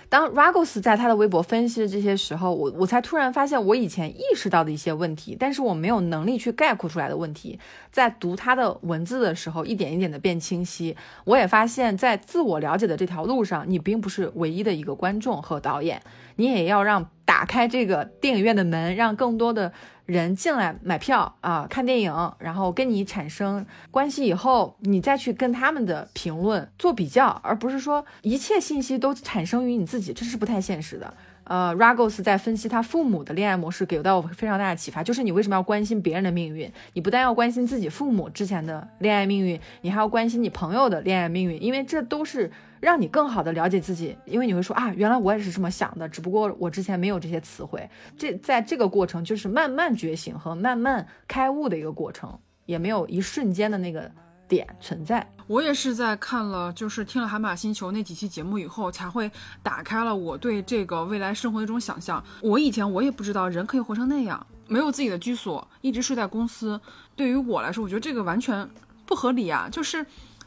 [0.09, 7.59] 当 Ragos 在他的微博分析的这些时候，我我才突然发现我以前意识到的一些问题，但是我没有能力去概括出来的问题，
[7.91, 10.97] 在读他的文字的时候，一点一点的变清晰。
[11.25, 16.01] 我也发现，在自我了解的这条路上，你并不是唯一的一个观众和导演，
[16.37, 19.73] 你也要让打开这个电影院的门，让更多的。
[20.07, 31.13] 人进来买票啊，看电影，然后跟你产生关系以后，你再去跟他们的评论做比较，而不是说一切信息都产生于你自己，这是不太现实的。
[31.49, 36.71] 呃，Ragos 在分析他父母的恋爱模式，给到我非常大的启发，就是你为什么要关心别人的命运？
[36.95, 44.17] 你不但要关心自己父母之前的恋爱命运，你还要关心你朋友的恋爱命运，因为这都是让你更好的了解自己。
[44.25, 47.89] 因为你会说啊，原来我也是这么想的，只不过我之前没有这些词汇。
[48.19, 54.11] 这在这个过程就是慢慢觉醒和慢慢开悟的一个过程，也没有一瞬间的那个。
[54.49, 59.31] 点存在，我也是在看了，就是听了《海马星球》那几期节目以后，才会
[59.63, 62.23] 打开了我对这个未来生活的一种想象。
[62.41, 66.81] 我以前我也不知道人可以活成那样，没有自己的居所，一直睡在公司。
[67.15, 68.69] 对于我来说，我觉得这个完全
[69.05, 70.05] 不合理啊，就是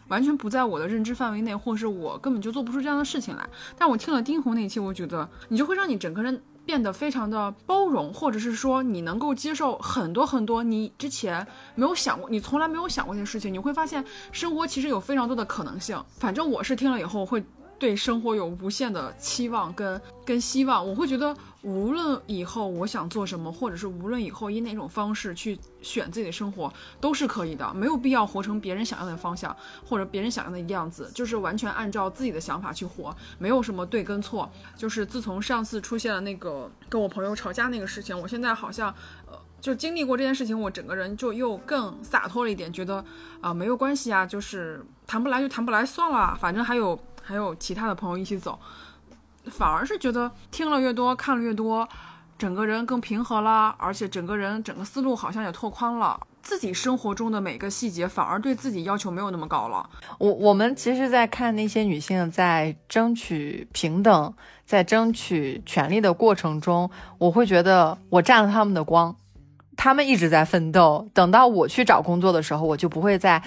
[0.08, 3.48] 完全不在我的认知范围内，或是我根本就做不出这样的事情来。
[3.78, 6.42] 但我听了丁红那期，我觉得你就会让你整个人。
[6.70, 16.00] 变得非常的包容，或者是说你能够接受很多很多你之前没有想过、你从来没有想过的事情，你会发现生活其实有非常多的可能性。
[16.20, 17.44] 反正我是听了以后会。
[17.80, 29.56] 对生活有无限的期望跟跟希望，我会觉得无论以后我想做什么，或者是无论以后以哪种方式去选自己的生活，都是可以的，没有必要活成别人想要的方向
[29.88, 34.52] 或者别人想要的样子，就是完全按照自己的想法去活，没有什么对跟错。
[34.76, 38.94] 就是自从上次出现了那个跟我朋友吵架那个事情，我现在好像
[39.26, 43.04] 呃就经历过这件事情，我整个人就又更洒脱了一点，觉得
[43.40, 47.00] 啊没有关系啊，就是谈不来就谈不来算了，反正还有。
[47.30, 48.58] 还有其他的朋友一起走，
[49.52, 51.88] 反而是觉得听了越多，看了越多，
[52.40, 56.20] 整个人更平和了，而且整个人整个思路好像也拓宽了。
[56.42, 59.88] 自己生活中的每个细节，反而对自己要求没有那么高了。
[60.18, 64.34] 我我们其实，在看那些女性在争取平等、
[64.66, 66.90] 在争取权利的过程中，
[67.20, 69.16] 我会觉得我占了他们的光，
[69.78, 71.08] 他们一直在奋斗。
[71.14, 73.44] 等到我去找工作的时候，我就不会再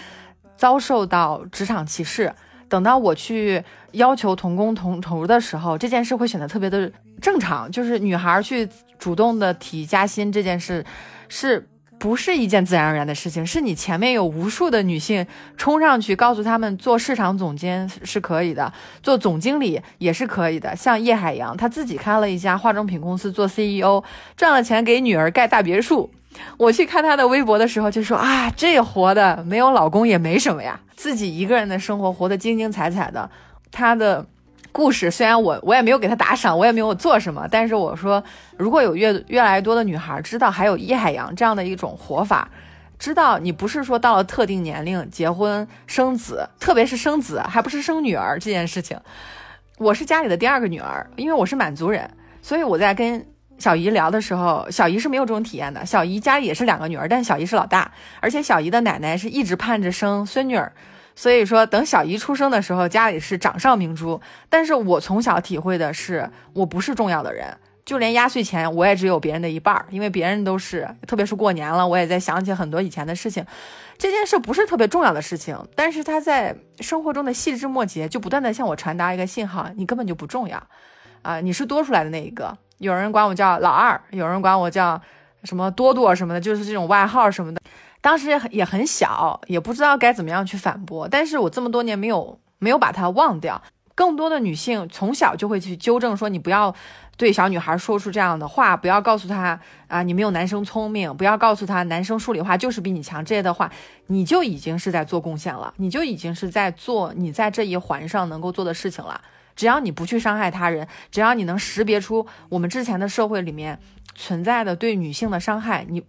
[0.56, 2.32] 遭受到职场歧视。
[2.72, 7.70] 等到我去要求同工同酬的时候，这件事会显得特别的正常。
[7.70, 8.66] 就是女孩去
[8.98, 10.82] 主动的提加薪这件事，
[11.28, 11.68] 是
[12.02, 13.46] 不是一件自然而然的事情？
[13.46, 15.24] 是你前面有无数的女性
[15.56, 18.72] 冲上去告诉他们，做市场总监是可以的，
[19.04, 20.74] 做总经理也是可以的。
[20.74, 24.02] 像叶海洋，他自己开了一家化妆品公司做 CEO，
[24.36, 26.10] 赚了钱给女儿盖大别墅。
[26.56, 33.30] 我去看他的微博的时候，就说啊，这活的没有老公也没什么呀，自己一个人的生活活得精精彩彩的。
[33.70, 34.26] 他的
[34.72, 35.10] 故事。
[35.10, 38.22] 虽然我我也没有给他打赏，我也没有做什么，但是我说，
[38.56, 42.48] 如果有越越来越多的女孩知道还有叶海洋这样的一种活法，
[42.98, 48.98] 知道你不是说到了特定年龄结婚生子，特别是生子，还不是生女儿这件事情。
[49.78, 52.08] 我是家里的第二个女儿，因为我是满族人，
[52.40, 53.26] 所以我在跟
[53.58, 55.84] 小姨聊的时候，小姨是没有这种体验的。
[55.84, 60.72] 小姨家里也是两个女儿，但小姨是老大，而且小姨的奶奶是一直盼着生孙女儿，
[61.14, 64.20] 所以说等小姨出生的时候，家里是掌上明珠。
[64.48, 67.56] 但是我从小体会的是，我不是重要的人。
[67.84, 73.44] 就连压岁钱我也只有别人的一半儿，因为别人都是，特别是过年了，我也在想起很多以前的事情。
[73.98, 80.64] 这件事不是特别重要的事情，但是他在生活中的细枝末节就不断的向我传达一个信号：你根本就不重要，
[81.22, 82.56] 啊，你是多出来的那一个。
[82.78, 85.00] 有人管我叫老二，有人管我叫
[85.42, 87.60] 什么多多什么的，就是这种外号什么的。
[88.02, 93.62] 当时也很也很小，也不知道该怎么样去反驳，但是我这么多年没有没有把它忘掉。
[93.94, 96.74] 更多的女性从小就会去纠正说，你不要。
[97.18, 103.70] 对小女孩说出这样的话，不要告诉她啊，你没有男生聪明，不要告诉她男生数理化就是比你强，这些的话，
[104.06, 109.20] 你就已经是在做贡献了，你就已经是在做你在这一环上能够做的事情了。
[109.54, 113.78] 只要你不去伤害他人，只要你能识别出我们之前的社会里面
[114.14, 116.02] 存在的对女性的伤害，你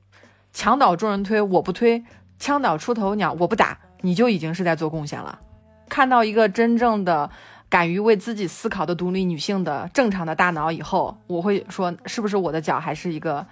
[0.53, 2.01] 墙倒众人推，我不推；
[2.39, 5.37] 枪倒出头鸟，我不打，你就已经是在做贡献了。
[5.89, 7.29] 看到一个真正的。
[7.69, 13.43] 敢于为自己思考的独立女性的正常的大脑以后，我会说，是不是我的脚还是一个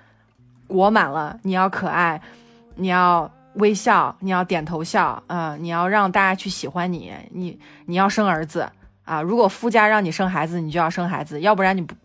[0.67, 1.35] 裹满了？
[1.41, 2.21] 你要可爱，
[2.75, 8.69] 你要微笑，你要点头笑，啊，你要让大家去喜欢你，你你要生儿子
[9.05, 9.19] 啊！
[9.23, 11.95] 如果夫家让你生孩子，你就要生孩子，要不然你不，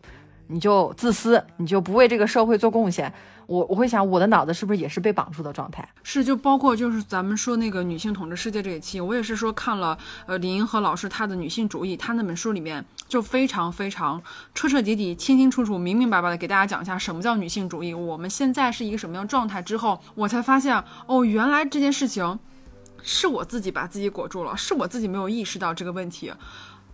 [0.47, 3.13] 你就自私，你就不为这个社会做贡献。
[3.47, 5.89] 我我会想，我的脑子是不是也是被绑住的状态？
[6.03, 14.21] 是，就包括就是咱们说那个女性统治世界这一期，我也是说看了，呃，林银河老师他的女性主义，他那本书里面就非常非常
[14.55, 22.39] 彻彻底底、清清楚楚、明明白白的给大家讲一下什么叫女性主义，我们现在是一个什么样状态之后，我才发现，哦，原来这件事情
[23.03, 26.33] 是我自己把自己裹住了，是我自己没有意识到这个问题。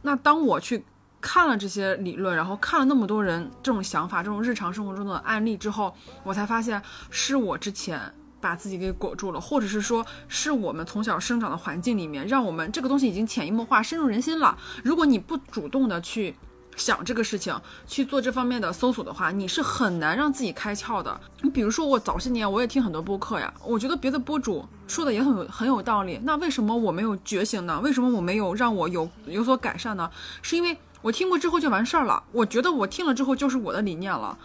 [0.03, 0.85] 那当我去。
[1.23, 14.59] 看了这些理论，然后看了那么多人这种想法、这种日常生活中的案例之后，我才发现是我之前把自己给裹住了，或者是说是我们从小生长的环境里面，让我们这个东西已经潜移默化、深入人心了。
[14.83, 16.35] 如果你不主动的去
[16.75, 17.57] 想这个事情，
[17.87, 21.21] 去做这方面的搜索的话，你是很难让自己开窍的。
[21.43, 27.81] 你比如说，我早些年我也听很多播客呀，我觉得别的播主说的也很有很有道理，那为什么我没有觉醒呢？
[27.81, 30.11] 为什么我没有让我有有所改善呢？
[30.43, 30.77] 是因为。
[31.03, 32.23] 我听过之后就完事儿了。
[32.33, 34.39] 我觉得我听了之后就是我的理念了。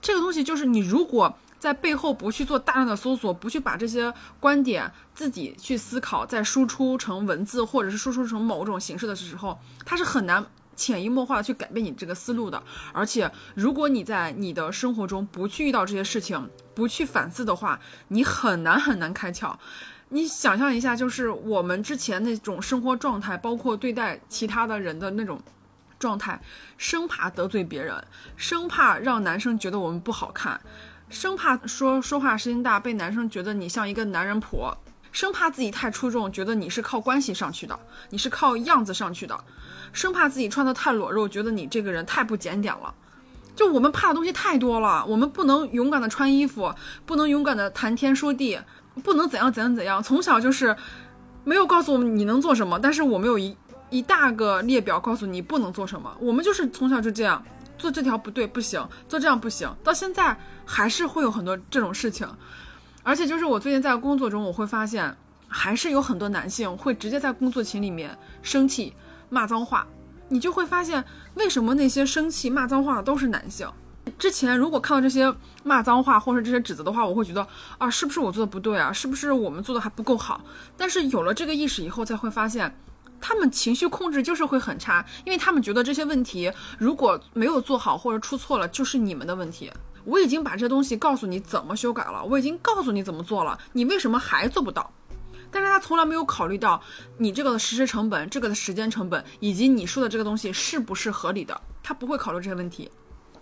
[0.00, 12.60] 这个东西就是你如果在背后不去做大量的搜索，不去把这些观点自己去思考，再输出成文字或者是输出成某种形式的时候，它是很难潜移默化的去改变你这个思路的。
[12.92, 19.54] 而且如果你在你的生活中不去遇到这些事情，不去反思的话，你很难很难开窍。
[20.08, 25.40] 你想象一下，就是我们之前那种生活状态，包括对待其他的人的那种。
[26.02, 26.40] 状态，
[26.76, 28.04] 生怕得罪别人，
[28.36, 30.60] 生怕让男生觉得我们不好看，
[31.08, 34.76] 生怕说说话声音大被男生觉得你像一个男人婆，
[35.12, 37.78] 生怕自己太出众，觉得你是靠关系上去的，
[38.10, 39.38] 你是靠样子上去的，
[39.92, 42.92] 生怕自己穿的太裸肉，觉得你这个人太不检点了。
[43.54, 46.74] 就我们怕的东西太多了，我们不能勇敢的穿衣服，
[47.06, 48.58] 不能勇敢的谈天说地，
[49.04, 50.02] 不能怎样怎样怎样。
[50.02, 50.74] 从小就是
[51.44, 53.56] 没有告诉我们你能做什么，但是我们有一。
[53.92, 57.44] 一大个列表告诉你不能做什么，我们就是从小就这样
[57.76, 62.26] 做这条不对不行，做这样不行，到现在还是会有很多这种事情，
[63.02, 65.14] 而且就是我最近在工作中，我会发现
[65.46, 68.94] 还是有很多男性会直接在工作群里面生气
[69.28, 69.86] 骂脏话，
[70.30, 73.68] 你就会发现为什么那些生气骂脏话的都是男性。
[74.18, 75.30] 之前如果看到这些
[75.62, 78.90] 骂脏话或者这些指责的话，我会觉得啊，是不是我做的不对啊？
[78.90, 80.40] 是不是我们做的还不够好？
[80.78, 82.74] 但是有了这个意识以后，才会发现。
[83.22, 89.72] 他们情绪控制就是会很差，因为他们觉得这些问题如果没有做好或者出错了，就是你们的问题。
[90.04, 94.92] 我已经把这东西告诉你怎么修改了，我已经告诉你怎么做了，你为什么还做不到？
[95.48, 96.82] 但是他从来没有考虑到
[97.18, 102.90] 你这个的实施成本、这个的时间成本，以及你说的这个东西是不是合理的，他不会考虑这些问题，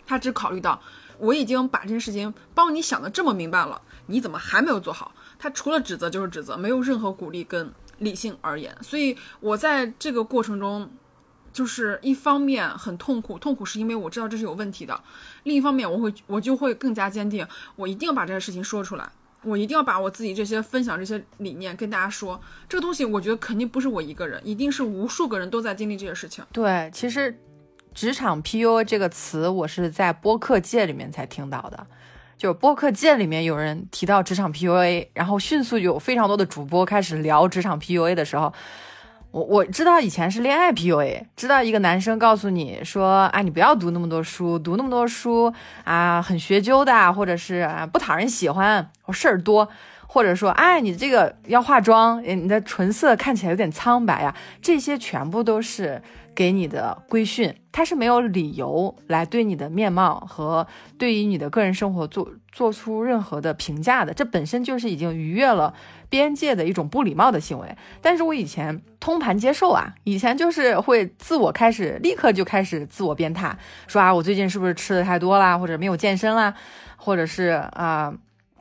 [0.06, 0.78] 他只考虑到
[1.18, 5.14] 我已经把这件事情帮你想的这么明白了，你怎么还没有做好？
[5.38, 7.72] 他除了指责就是指责，没有任何鼓励跟。
[8.00, 10.90] 理性而言，所以我在这个过程中，
[11.52, 14.94] 就是一方面很痛苦，痛苦是因为我知道这是有问题的；
[15.44, 19.08] 另一方面，我会我就会更加坚定，我一定要把这个事情说出来，
[19.42, 22.40] 我一定要把我自己这些分享这些理念跟大家说。
[22.68, 26.44] 这个东西，我觉得肯定不是我一个人，一定是无数个人都在经历这些事情。
[26.52, 27.38] 对，其实
[27.92, 31.86] 职场 PUA 这个词，我是在播客界里面才听到的。
[32.40, 38.50] 就播客界里面有人提到职场 PUA，然后迅速有非常多的主播开始聊职场 PUA 的时候。
[39.30, 45.52] 我我知道以前是恋爱 PUA，知道一个男生告诉你说，哎，你不要读那么多书，读那么多书
[45.84, 49.68] 啊，很学究的，或者是啊不讨人喜欢，或事儿多，
[50.06, 56.00] 或者说，哎，你这个要化妆，你的唇色看起来有点苍白呀，这些全部都是。
[56.34, 60.66] 给你的规训，他是没有理由来对你的面貌和
[60.98, 65.74] 对于你的个人生活做做出任何的评价的，这本身就是已经逾越了
[66.08, 67.76] 边界的一种不礼貌的行为。
[68.00, 73.52] 但是我以前通盘接受啊，以前就是会自我开始立刻就开始自我鞭挞，
[73.86, 76.54] 说啊我最近是不是吃的太多啦，或者没有健身啦，
[76.96, 78.12] 或者是啊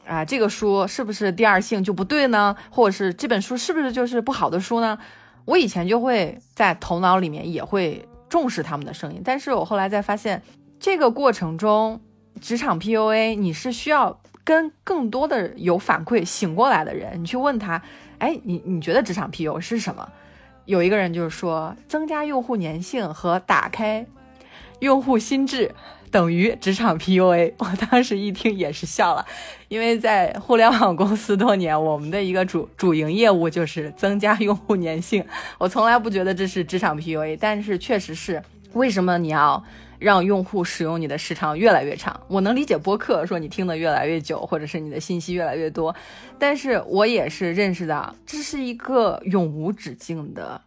[0.05, 4.99] 啊这个书是不是第二性就不对呢，或者是这本书是不是就是不好的书呢？
[5.45, 10.41] 我以前就会在头脑里面也会重视他们的声音，但是我后来在发现
[10.79, 11.99] 这个过程中，
[12.39, 17.81] 职场 PUA 你是需要跟更多的有反馈醒过来的人，你去问他，
[18.19, 20.07] 哎，你你觉得职场 PUA 是什么？
[20.65, 24.05] 有一个人就是说增加用户粘性和打开
[24.79, 25.73] 用户心智。
[26.11, 29.25] 等于职场 PUA， 我当时一听也是笑了，
[29.67, 35.25] 因为在互联网公司多年，我们的一个主主营业务就是增加用户粘性。
[35.57, 38.41] 我从来不觉得这是职场 PUA，但是确实是。
[38.73, 39.63] 为什么你要
[39.97, 42.21] 让用户使用你的时长越来越长？
[42.27, 45.95] 我能理解播客说你听得越来越久，或者是你的信息越来越多，
[46.37, 50.61] 但是我也是认识到这是一个永无止境的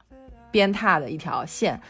[0.50, 1.80] 鞭挞的一条线。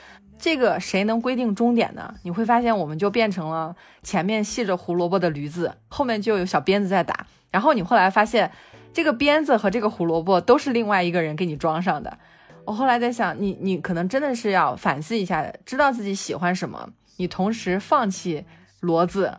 [0.42, 2.12] 这个谁能规定终点呢？
[2.24, 7.28] 你会发现，我们就变成了前面系着胡萝卜的驴子，后面就有小鞭子在打。
[7.52, 8.50] 然后你后来发现，
[8.92, 12.18] 这个鞭子和这个胡萝卜都是另外一个人给你装上的。
[12.64, 16.88] 我后来在想，你你可能真的是要反思一下，知道自己喜欢什么，
[17.18, 18.44] 你同时放弃
[18.80, 19.38] 骡子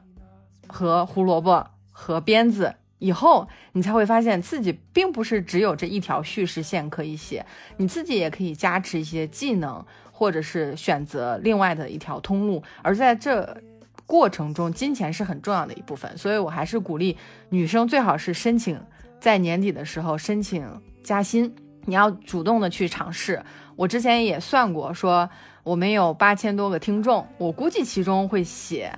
[0.67, 7.45] 和胡萝卜和鞭子以后，你才会发现自己并不是只有这一条叙事线可以写，
[7.75, 9.85] 你自己也可以加持一些技能。
[10.15, 13.57] 或者是选择另外的一条通路，而在这
[14.05, 17.17] 过程中，金钱是很重要的一部分，所以我还是鼓励
[17.49, 18.79] 女生最好是申请
[19.19, 20.65] 在年底的时候申请
[21.03, 21.51] 加薪，
[21.85, 23.43] 你要主动的去尝试。
[23.75, 25.27] 我之前也算过，说
[25.63, 28.93] 我们有八千多个听众，我估计其中会写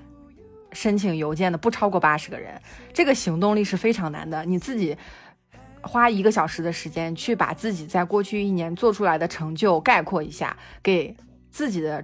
[0.74, 2.61] 申请邮件的不超过八十个人，
[2.93, 4.97] 这个行动力是非常难的，你自己。
[5.86, 11.15] 花一个小时的时间去把自己在过去一年做出来的成就概括一下，给
[11.51, 12.03] 自己的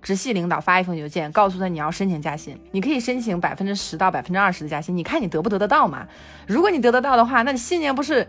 [0.00, 6.08] 直系领导发一封邮件，告诉他你要申请加薪，你可以申请百分之十到百分之二十的加薪，你看你得不得得到嘛？
[6.46, 8.26] 如果你得得到的话，那你新年不是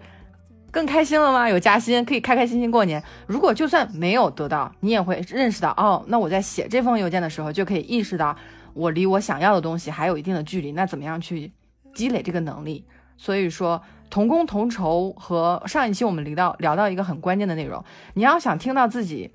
[0.70, 1.48] 更开心了吗？
[1.48, 3.02] 有加薪可以开开心心过年。
[3.26, 8.36] 如果就算没有得到，你也会认识到哦，那我在写这封邮件的时候就可以意识到
[8.74, 11.52] 我离我想要的东西还有一定的距离，那怎么样去
[11.94, 12.84] 积累这个能力？
[13.16, 13.82] 所以说。
[14.10, 17.84] 同工同酬和上一期我们聊到聊到一个很关键的内容，
[18.16, 19.30] 你要想听到自己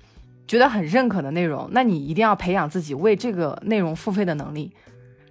[0.47, 4.71] 觉得很认可的内容，那你一定要培养自己为这个内容付费的能力。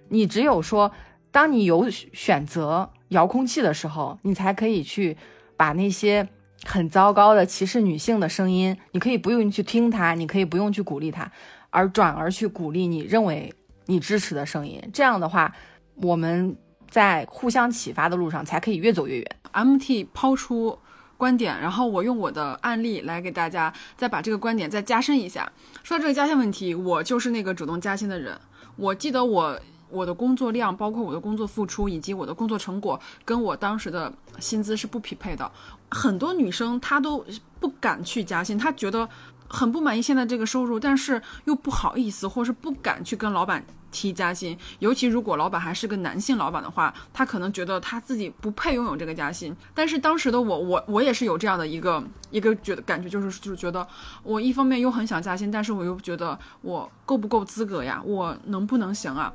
[0.09, 0.91] 你只有说，
[1.31, 5.15] 当你有选择遥控器的时候，你才可以去
[5.55, 6.27] 把那些
[6.63, 11.31] 很糟糕的歧视女性的声音，你可以不用去听它，你可以不用去鼓励它，
[11.69, 13.53] 而转而去鼓励你认为
[13.85, 14.81] 你支持的声音。
[14.91, 15.55] 这样的话，
[15.95, 16.57] 我们。
[16.95, 19.35] 在互相启发的路上，才可以越走越远。
[19.51, 20.79] MT 抛出
[21.17, 25.51] 观点，然后我用我的案例来给大家再把这个观点再加深一下。
[25.83, 28.39] 说到这个加薪问题，我就是那个主动加薪的人。
[28.77, 35.51] 我记得我我的工作量，包括我的工作付出以及我的工作成果，跟我当时的薪资是不匹配的。
[35.89, 37.25] 很多女生她都
[37.59, 39.09] 不敢去加薪，她觉得
[39.49, 43.65] 很不满意现在这个收入，但是又不好意思，或是不敢去跟老板。
[43.95, 49.55] 提加薪，尤其如果老板还是个男性老板的话，他可能觉得他自己不配拥有这个加薪。
[49.73, 53.87] 但是当时的我，我我也是有这样的一个一个觉得感觉，就是就是觉得
[54.21, 58.01] 我一方面又很想加薪，但是我又觉得我够不够资格呀？
[58.03, 59.33] 我能不能行啊？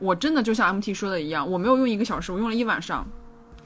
[0.00, 3.06] 我真的就像 MT 说的一样，我没有用一个小时，我用了一晚上，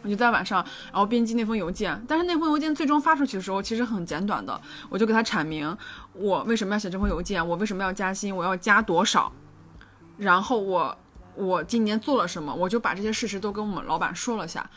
[0.03, 0.63] 我就在晚上
[0.93, 1.99] 然后编辑那封邮件。
[2.07, 4.61] 但是那封邮件最终发出去的时候，其实很简短的，
[4.91, 5.75] 我就给他阐明
[6.13, 9.33] 我为什么要写这封邮件，我为什么要加薪，我要加多少。
[10.17, 10.99] 然后我
[11.35, 14.69] 我今年做了什么，我就把这些事实都跟我们老板说了下。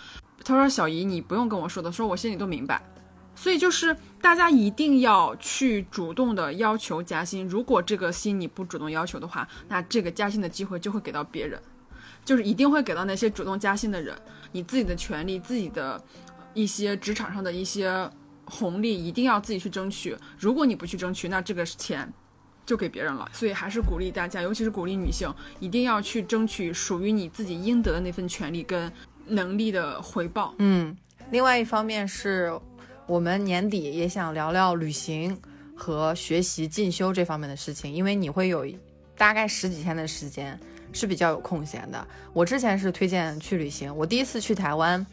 [0.44, 2.82] 他说：“小姨，你不用跟我说的，说我心里都明白。”
[3.36, 7.48] 所以就是大家一定要去主动的要求加薪。
[7.48, 11.62] 如果这个薪你不主动要求的话，那这个加薪的机会就会给到别人。
[12.26, 14.16] 就是一定会给到那些主动加薪的人。
[14.52, 16.02] 你自己的权利，自己的
[16.54, 18.10] 一些职场上的一些
[18.46, 20.18] 红利，一定要自己去争取。
[20.38, 22.12] 如果你不去争取，那这个钱
[22.70, 23.28] 就给别人了。
[23.34, 25.28] 所以还是鼓励大家，尤其是鼓励女性，
[25.60, 28.92] 一定要去争取属于你自己应得的那份权利跟
[29.26, 30.54] 能力的回报。
[30.60, 30.96] 嗯，
[31.32, 32.54] 另外一方面是
[33.08, 35.36] 我们年底也想聊聊旅行
[35.76, 38.66] 和学习进修这方面的事情，因为你会有
[39.18, 40.60] 大概十几天的时间。
[40.92, 42.08] 是比较有空闲的。
[42.34, 45.06] 我之前是推荐去旅行，我第一次去台湾，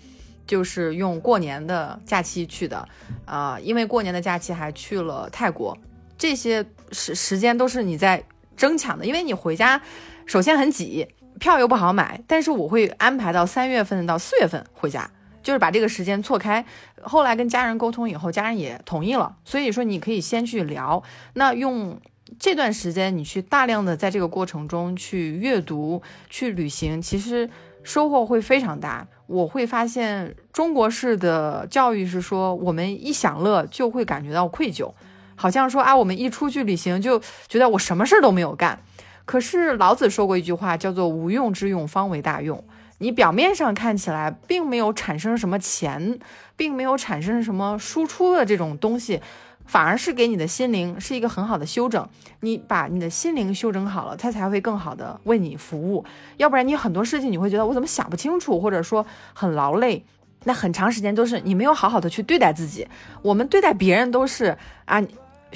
[0.47, 2.89] 就是用过年的假期去的，
[3.27, 5.77] 啊，因为过年的假期还去了泰国，
[6.19, 8.23] 这些时时间都是你在
[8.57, 9.81] 争抢的，因为你回家
[10.25, 11.07] 首先很挤，
[11.39, 15.11] 票又不好买，但是我会安排到三月份到四月份回家，
[15.43, 16.65] 就是把这个时间错开。
[17.03, 21.03] 后来跟家人沟通以后，家人也同意了，所以说你可以先去聊，
[21.35, 22.01] 那用。
[22.41, 27.49] 这段时间，你去大量的在这个过程中去阅读、去旅行，其实
[27.85, 29.07] 收获会非常大。
[29.29, 34.93] 我会发现，中国式的教育是说，我们一享乐就会感觉到愧疚，
[35.37, 38.81] 好像说啊，我们一出去旅行就觉得我什么事儿都没有干。
[39.25, 42.65] 可是老子说过一句话，叫做“无用之用，方为大用”。
[42.99, 46.19] 你表面上看起来并没有产生什么钱，
[46.57, 49.21] 并没有产生什么输出的这种东西。
[49.67, 52.09] 反而是给你的心灵是一个很好的修整，
[52.39, 56.05] 你把你的心灵修整好了，它才会更好的为你服务。
[56.37, 60.05] 要不然你很多事情你会觉得我怎么想不清楚，或者说很劳累，
[60.45, 62.87] 那很长时间都是你没有好好的去对待自己。
[63.23, 65.03] 我们对待别人都是啊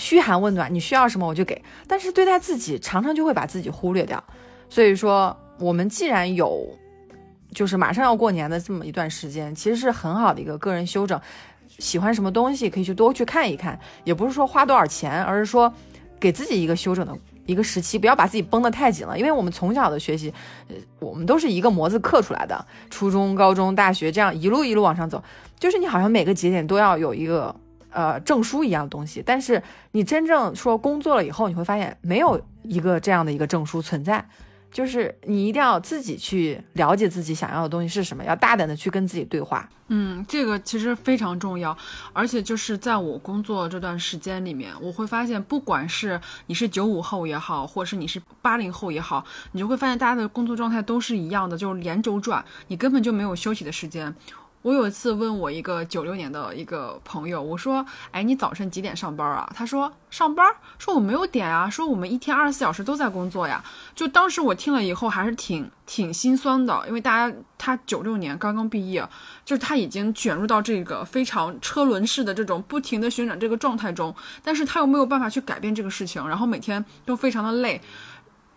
[0.01, 4.24] 嘘寒问暖，你需要什么我就给，但是对待自己常常就会把自己忽略掉。
[4.70, 6.66] 所以说，我们既然有
[7.53, 11.20] 就是马上要过年的这么一段时间，其实是很好的一个个人修整。
[11.78, 15.72] 喜欢什么东西可以去多去看一看，也不是说花多少钱，而是说
[16.18, 19.18] 给自己一个休整的一个时期，不要把自己绷得太紧了。
[19.18, 20.32] 因为我们从小的学习，
[20.68, 25.22] 呃，我们都是一个模子刻出来的，初中、高中、大学这样一路一路往上走，
[25.59, 27.55] 就是你好像每个节点都要有一个
[27.91, 29.62] 呃证书一样的东西，但是
[29.93, 34.26] 你真正说工作了以后，你会发现没有一个这样的一个证书存在。
[34.72, 39.68] 就是你一定要自己去了解自己想要的东西是什么，要大胆的去跟自己对话。
[39.88, 41.76] 嗯，这个其实非常重要，
[42.12, 54.14] 而且就是在我工作这段时间里面，我会发现，不管是你是九五后也好，或者是你是八零后也好，你就会发现大家的工作状态都是一样的，就是连轴转，你根本就没有休息的时间。
[54.62, 60.46] 我有一次问我一个九六年的一个朋友，我说：“哎，你早晨几点上班啊？”他说：“上班？
[60.78, 63.64] 说我没有点啊，说我们一天二十四小时都在工作呀。”
[63.96, 69.00] 就当时我听了以后还是挺挺心酸的，因为大家他九六年刚刚毕业，
[69.46, 77.80] 就是他已经卷入到这个非常车轮式的这种不停的旋转这个状态中，但是他又没有办法去改变这个事情，然后每天都非常的累。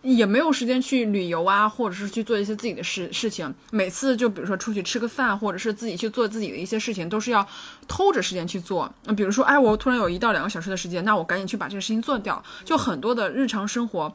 [0.04, 3.52] 也没有时间去旅游啊，或者是去做一些自己的事事情。
[3.70, 7.46] 每次就比如说出去吃个饭，或者是自己去做自己的一些事情，都是要
[7.88, 8.92] 偷着时间去做。
[9.04, 12.42] 那比如说，哎，我突然有一到两个小时的时间，那我赶紧去把这个事情做掉。
[12.64, 14.14] 就很多的日常生活。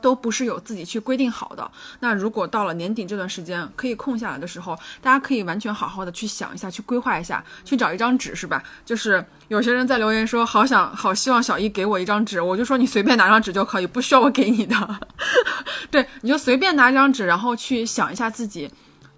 [0.00, 1.70] 都不是有自己去规定好的。
[2.00, 8.62] 那如果到了年底这段时间可以空下来的时候，大家可以完全好好的去想一下，去规划一下，去找一张纸，是吧？
[8.84, 15.00] 就是有些人在留言说，好想好希望小易给我一张纸，我就说你随便拿张纸就可以，不需要我给你的。
[15.90, 18.70] 对，你就随便拿张纸，然后去想一下自己，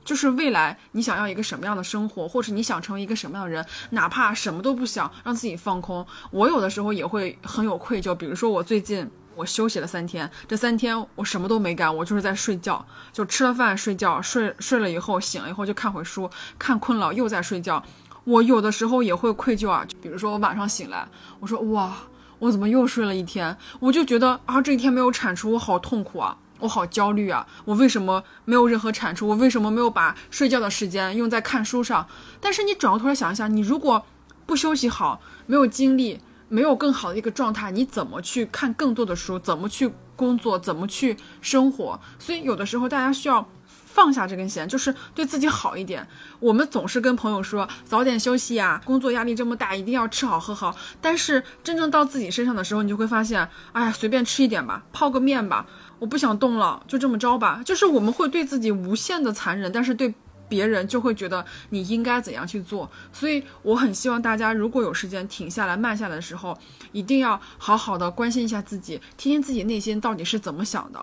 [0.04, 6.06] 就是未来你想要一个什么样的生活，或是你想成为一个什么样的人，哪怕什么都不想，让自己放空。
[6.30, 9.10] 我有的时候也会很有愧疚，比如说我最近。
[9.36, 16.28] 我休息了三天，这三天我什么都没干，我就是在睡觉，就吃了饭睡觉，睡睡了以后醒了以后就看会书，
[16.58, 17.82] 看困了又在睡觉。
[18.24, 21.08] 我有的时候也会愧疚啊，就比如说我晚上醒来，
[21.38, 21.96] 我说哇，
[22.38, 23.56] 我怎么又睡了一天？
[23.78, 29.26] 我就觉得啊，这一天没有产出，我好痛苦啊，我好焦虑啊，我为什么没有任何产出？
[29.26, 32.06] 我为什么没有把睡觉的时间用在看书上？
[32.40, 34.04] 但是你转过头来想一想，你如果
[34.44, 36.20] 不休息好，没有精力。
[36.50, 39.38] 没有更好的一个状态，你怎么去看更多的书？
[39.38, 40.58] 怎么去工作？
[40.58, 41.98] 怎么去生活？
[42.18, 46.04] 所以有的时候大家需要放下这根弦，就是对自己好一点。
[46.40, 50.74] 我们总是跟朋友说早点休息呀，工作压力这么大，一定要吃好喝好。
[51.00, 55.64] 但是真正到自己身上的时候，你就会发现，哎呀，随便吃一点吧，泡个面吧，
[56.00, 57.62] 我不想动了，就这么着吧。
[57.64, 60.12] 就是我们会对自己无限的残忍，但是对。
[60.50, 66.58] 别人就会觉得你应该怎样去做，所以我很希望大家如果有时间停下来慢下来的时候，
[66.90, 71.02] 一定要好好的关心一下自己，听听自己内心到底是怎么想的。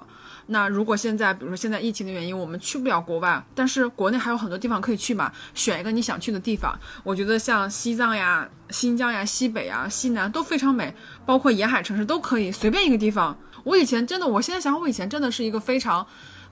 [0.49, 6.77] 那如果现在，比如说现在疫情的原因，我们去不了国外，但是国内还有很多地方可以去嘛，选一个你想去的地方。
[7.03, 10.93] 我觉得像西藏呀、新疆呀、西北啊、西南都非常美，
[11.25, 13.37] 包括沿海城市都可以，随便一个地方。
[13.63, 16.05] 我以前真的，我现在想，我以前真的是一个非常。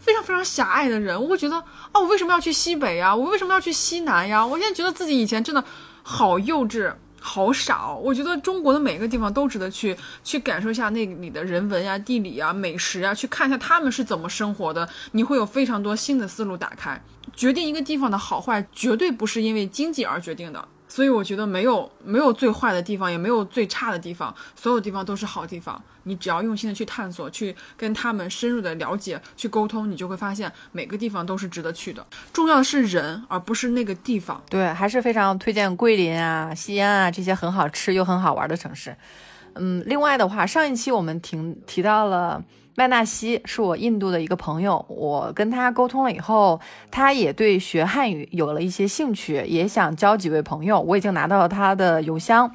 [0.05, 1.55] 非常非常狭隘的人，我会觉得
[1.91, 3.15] 啊，我为什么要去西北呀？
[3.15, 4.45] 我为什么要去西南呀？
[4.45, 5.63] 我现在觉得自己以前真的
[6.03, 6.93] 好幼稚。
[7.19, 17.03] 好傻，我觉得中国的每个地方都值得去去感受一下那里的人文呀、地理呀、美食呀，去看一下他们是怎么生活的，你会有非常多新的思路打开。
[17.35, 20.67] 决定一个地方的好坏，绝对不是因为经济而决定的。
[20.87, 25.83] 所以我觉得没有没有最坏的地方，也没有最差的地方，所有地方都是好地方。
[26.05, 32.05] 你只要用心的去探索，去跟他们深入的了解，去沟通，你就会发现每个地方都是值得去的。
[32.31, 34.41] 重要的是人，而不是那个地方。
[34.49, 38.95] 对，还是非常推荐桂林啊、西安啊这些很好吃又很好玩的城市。
[39.55, 41.37] 嗯，另外的话，上一期我们提
[41.67, 42.43] 提到了。
[42.77, 46.59] 麦纳西是我印度的一个朋友，我跟他沟通了以后，
[46.91, 50.81] 他也对学汉语有了一些兴趣，也想交几位朋友。
[50.81, 52.53] 我已经拿到了他的邮箱。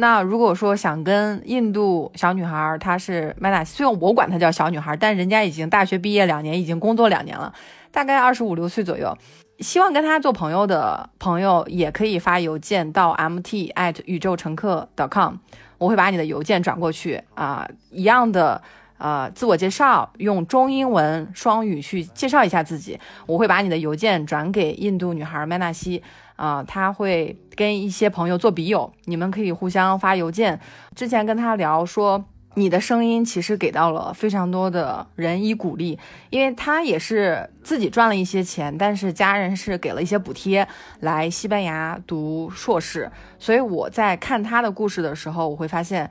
[0.00, 7.52] 那如果说想跟印度小女孩，她是麦纳西，虽然我管她叫小女孩，但人家已经大学毕业两年，已经工作两年了，
[7.90, 9.12] 大概二十五六岁左右。
[9.58, 15.34] 希望跟她做朋友的朋友，也可以发邮件到 mt at 宇宙乘客 .com，
[15.78, 18.62] 我会把你的邮件转过去啊，一样的。
[18.98, 22.98] 呃，自我介绍用中英文双语去介绍一下自己。
[23.26, 26.02] 我会把你的邮件转给印度女孩麦纳西，
[26.38, 30.58] 啊，他会跟一些朋友做笔友，你们可以互相发邮件。
[30.94, 32.24] 之前跟他聊说，
[32.54, 35.98] 你的声音其实给到了非常多的人以鼓励，
[36.30, 40.66] 因为他也是自己赚了一些钱，但是家人是给了一些补贴
[41.00, 43.10] 来西班牙读硕士。
[43.40, 46.08] 所以我在看他的故事的时候，我会发现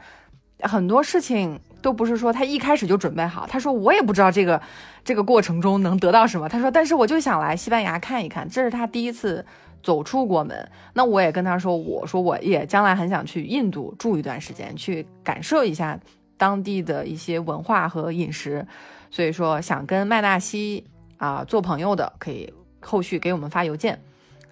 [0.59, 1.59] 很多事情。
[1.79, 3.45] 都不是说他一开始就准备好。
[3.47, 4.59] 他说我也不知道这个
[5.05, 6.49] 这个过程中能得到什么。
[6.49, 9.45] 他说，但是我就想来西班牙看一看，这是他第一次
[9.81, 10.69] 走出国门。
[10.93, 15.99] 那我也跟他说，我说我也将来很想去印度住一段时间，去感受一下
[16.37, 18.65] 当地的一些文化和饮食。
[19.09, 20.83] 所以说，想跟麦纳西
[21.17, 24.01] 啊做朋友的，可以后续给我们发邮件。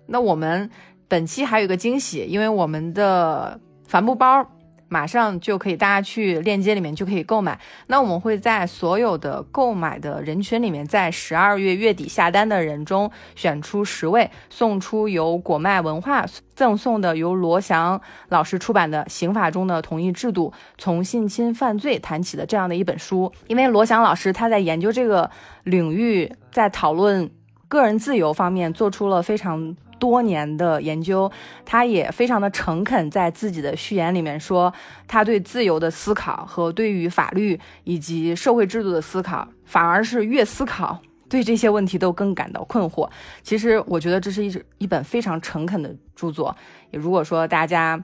[0.08, 0.70] 那我们
[1.08, 4.50] 本期还有一个惊喜，因为我们的帆布包。
[4.88, 7.60] 马上就可以，大家去链接里面就可以购买。
[7.88, 23.32] 那我们会在所有的购买的人群里面，在十二月月底下单的人中选出十位，送出由果麦文化赠送的由罗翔老师出版的《刑法中的同意制度：从性侵犯罪谈起》的这样的一本书。
[23.48, 25.30] 因为罗翔老师他在研究这个
[25.64, 27.30] 领域，在讨论
[27.68, 29.76] 个人自由方面做出了非常。
[30.06, 31.32] 多年的研究，
[31.66, 34.72] 他也非常的诚恳，在自己的序言里面说，
[35.08, 43.10] 他对自由的思考和对于法律以及社会制度的思考，反而是越思考，对这些问题都更感到困惑。
[43.42, 46.56] 其实，我觉得这是一一本非常诚恳的著作。
[46.92, 48.00] 也如果说大家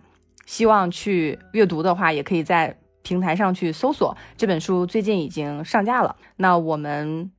[0.48, 6.16] 希望去阅读的话，也可以在平台上去搜索这本书，最近已经上架了。
[6.38, 7.32] 那我们。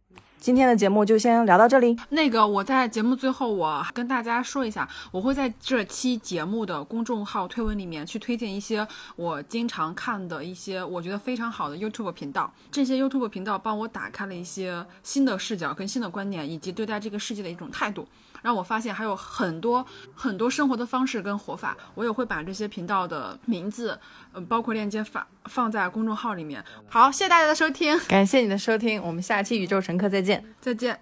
[0.43, 1.97] 今天的节目就先聊到这里。
[2.09, 8.85] 那个，我在节目最后，我跟大家说一下，我会在这期节目的公众号推文里面去推荐一些
[9.15, 12.53] 我经常看的一些我觉得非常好的 YouTube 频道。
[12.73, 18.05] 这些 YouTube 频道帮我打开了一些新的视角跟新的观念，以及对待这个世界的一种态度。
[18.43, 19.85] 让我发现还有很多
[20.15, 23.99] 很多生活的方式跟活法，我也会把这些频道的名字，
[24.33, 26.63] 呃，包括链接发放在公众号里面。
[26.89, 30.99] 好，谢谢大家的收听，感谢你的收听，我们下期宇宙乘客再见，再见。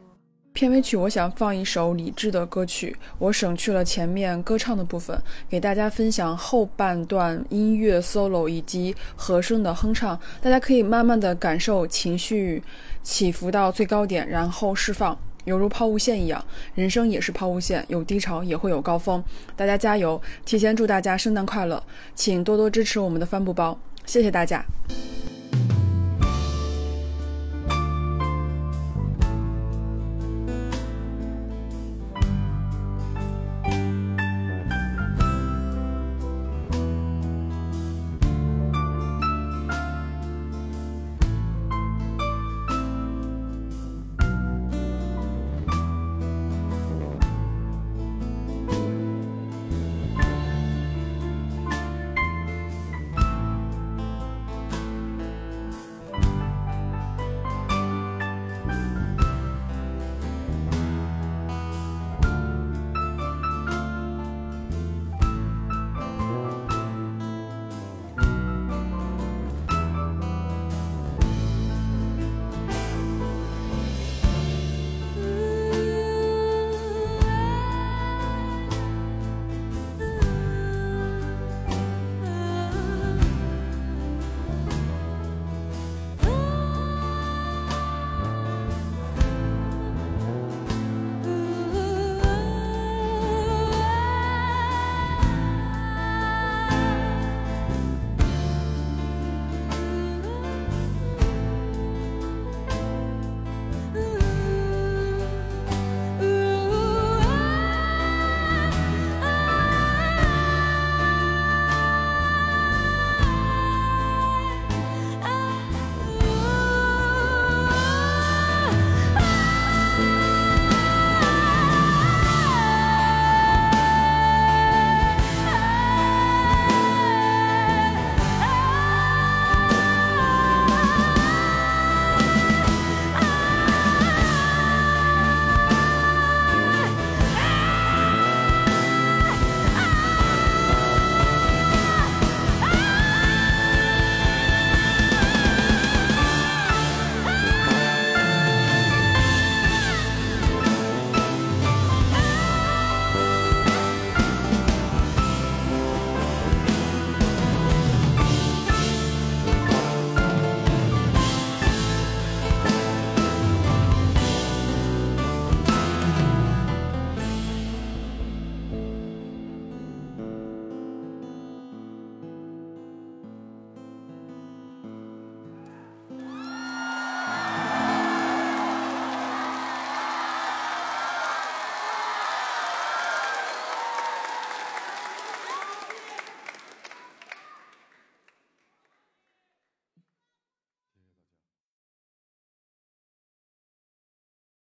[0.53, 5.17] 片尾曲我想放一首李志的歌曲，我省去了前面歌唱的部分，
[5.49, 12.61] 给大家分享后半段音乐 solo 以及和声的哼唱，大家可以慢慢的感受情绪
[13.01, 15.17] 起伏到最高点，然后释放。
[15.51, 16.43] 犹如抛物线一样，
[16.77, 19.21] 人生也是抛物线，有低潮也会有高峰。
[19.57, 20.23] 大家加油！
[20.45, 21.83] 提前祝大家圣诞快乐，
[22.15, 23.77] 请多多支持我们的帆布包，
[24.07, 24.65] 谢谢大家。